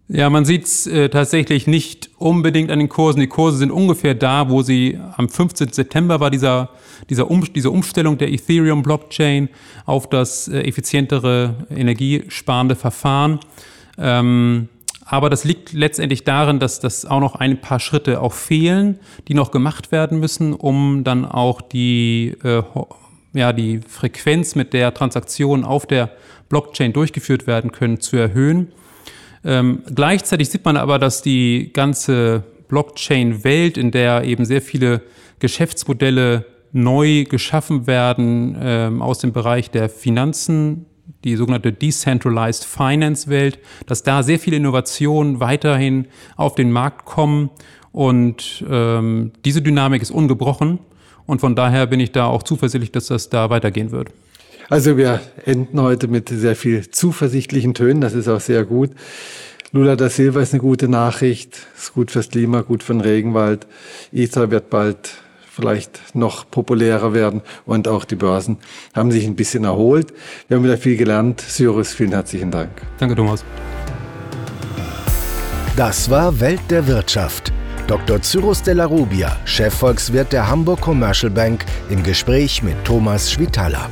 Ja, 0.08 0.30
man 0.30 0.44
sieht 0.44 0.64
es 0.64 0.86
äh, 0.86 1.08
tatsächlich 1.08 1.66
nicht 1.66 2.10
unbedingt 2.16 2.70
an 2.70 2.78
den 2.78 2.88
Kursen. 2.88 3.18
Die 3.18 3.26
Kurse 3.26 3.58
sind 3.58 3.72
ungefähr 3.72 4.14
da, 4.14 4.48
wo 4.48 4.62
sie 4.62 5.00
am 5.16 5.28
15. 5.28 5.72
September 5.72 6.20
war, 6.20 6.30
dieser, 6.30 6.70
dieser 7.10 7.28
um, 7.28 7.44
diese 7.52 7.70
Umstellung 7.70 8.16
der 8.16 8.32
Ethereum-Blockchain 8.32 9.48
auf 9.84 10.08
das 10.08 10.46
äh, 10.46 10.60
effizientere, 10.60 11.66
energiesparende 11.70 12.76
Verfahren. 12.76 13.40
Ähm, 13.98 14.68
aber 15.08 15.30
das 15.30 15.44
liegt 15.44 15.72
letztendlich 15.72 16.24
darin, 16.24 16.58
dass 16.58 16.80
das 16.80 17.06
auch 17.06 17.20
noch 17.20 17.36
ein 17.36 17.60
paar 17.60 17.78
Schritte 17.78 18.20
auch 18.20 18.32
fehlen, 18.32 18.98
die 19.28 19.34
noch 19.34 19.52
gemacht 19.52 19.92
werden 19.92 20.18
müssen, 20.18 20.52
um 20.52 21.04
dann 21.04 21.24
auch 21.24 21.60
die, 21.60 22.36
äh, 22.42 22.62
ja, 23.32 23.52
die 23.52 23.80
Frequenz, 23.86 24.56
mit 24.56 24.72
der 24.72 24.92
Transaktionen 24.92 25.64
auf 25.64 25.86
der 25.86 26.10
Blockchain 26.48 26.92
durchgeführt 26.92 27.46
werden 27.46 27.70
können, 27.70 28.00
zu 28.00 28.16
erhöhen. 28.16 28.72
Ähm, 29.44 29.82
gleichzeitig 29.94 30.50
sieht 30.50 30.64
man 30.64 30.76
aber, 30.76 30.98
dass 30.98 31.22
die 31.22 31.70
ganze 31.72 32.42
Blockchain-Welt, 32.66 33.78
in 33.78 33.92
der 33.92 34.24
eben 34.24 34.44
sehr 34.44 34.60
viele 34.60 35.02
Geschäftsmodelle 35.38 36.46
neu 36.72 37.24
geschaffen 37.24 37.86
werden 37.86 38.56
ähm, 38.60 39.02
aus 39.02 39.20
dem 39.20 39.32
Bereich 39.32 39.70
der 39.70 39.88
Finanzen, 39.88 40.86
die 41.24 41.36
sogenannte 41.36 41.72
Decentralized 41.72 42.64
Finance 42.64 43.28
Welt, 43.28 43.58
dass 43.86 44.02
da 44.02 44.22
sehr 44.22 44.38
viele 44.38 44.56
Innovationen 44.56 45.40
weiterhin 45.40 46.06
auf 46.36 46.54
den 46.54 46.72
Markt 46.72 47.04
kommen 47.04 47.50
und 47.92 48.64
ähm, 48.68 49.32
diese 49.44 49.62
Dynamik 49.62 50.02
ist 50.02 50.10
ungebrochen 50.10 50.78
und 51.26 51.40
von 51.40 51.56
daher 51.56 51.86
bin 51.86 52.00
ich 52.00 52.12
da 52.12 52.26
auch 52.26 52.42
zuversichtlich, 52.42 52.92
dass 52.92 53.06
das 53.06 53.28
da 53.28 53.50
weitergehen 53.50 53.90
wird. 53.90 54.10
Also 54.68 54.96
wir 54.96 55.20
enden 55.44 55.80
heute 55.80 56.08
mit 56.08 56.28
sehr 56.28 56.56
viel 56.56 56.90
zuversichtlichen 56.90 57.74
Tönen, 57.74 58.00
das 58.00 58.14
ist 58.14 58.28
auch 58.28 58.40
sehr 58.40 58.64
gut. 58.64 58.90
Lula 59.72 59.96
da 59.96 60.08
Silva 60.08 60.40
ist 60.40 60.52
eine 60.52 60.60
gute 60.60 60.88
Nachricht, 60.88 61.66
ist 61.76 61.92
gut 61.92 62.10
fürs 62.10 62.30
Klima, 62.30 62.62
gut 62.62 62.82
für 62.82 62.94
den 62.94 63.00
Regenwald. 63.00 63.66
Ether 64.12 64.50
wird 64.50 64.70
bald 64.70 65.18
vielleicht 65.56 66.14
noch 66.14 66.48
populärer 66.50 67.14
werden 67.14 67.40
und 67.64 67.88
auch 67.88 68.04
die 68.04 68.14
Börsen 68.14 68.58
haben 68.94 69.10
sich 69.10 69.24
ein 69.24 69.36
bisschen 69.36 69.64
erholt. 69.64 70.12
Wir 70.48 70.58
haben 70.58 70.64
wieder 70.64 70.76
viel 70.76 70.98
gelernt. 70.98 71.40
Cyrus, 71.40 71.94
vielen 71.94 72.12
herzlichen 72.12 72.50
Dank. 72.50 72.70
Danke, 72.98 73.16
Thomas. 73.16 73.42
Das 75.76 76.10
war 76.10 76.40
Welt 76.40 76.60
der 76.68 76.86
Wirtschaft. 76.86 77.52
Dr. 77.86 78.20
Cyrus 78.20 78.62
de 78.62 78.74
la 78.74 78.84
Rubia, 78.84 79.36
Chefvolkswirt 79.44 80.32
der 80.32 80.48
Hamburg 80.48 80.80
Commercial 80.80 81.30
Bank, 81.30 81.64
im 81.88 82.02
Gespräch 82.02 82.62
mit 82.62 82.84
Thomas 82.84 83.30
Schwitala. 83.30 83.88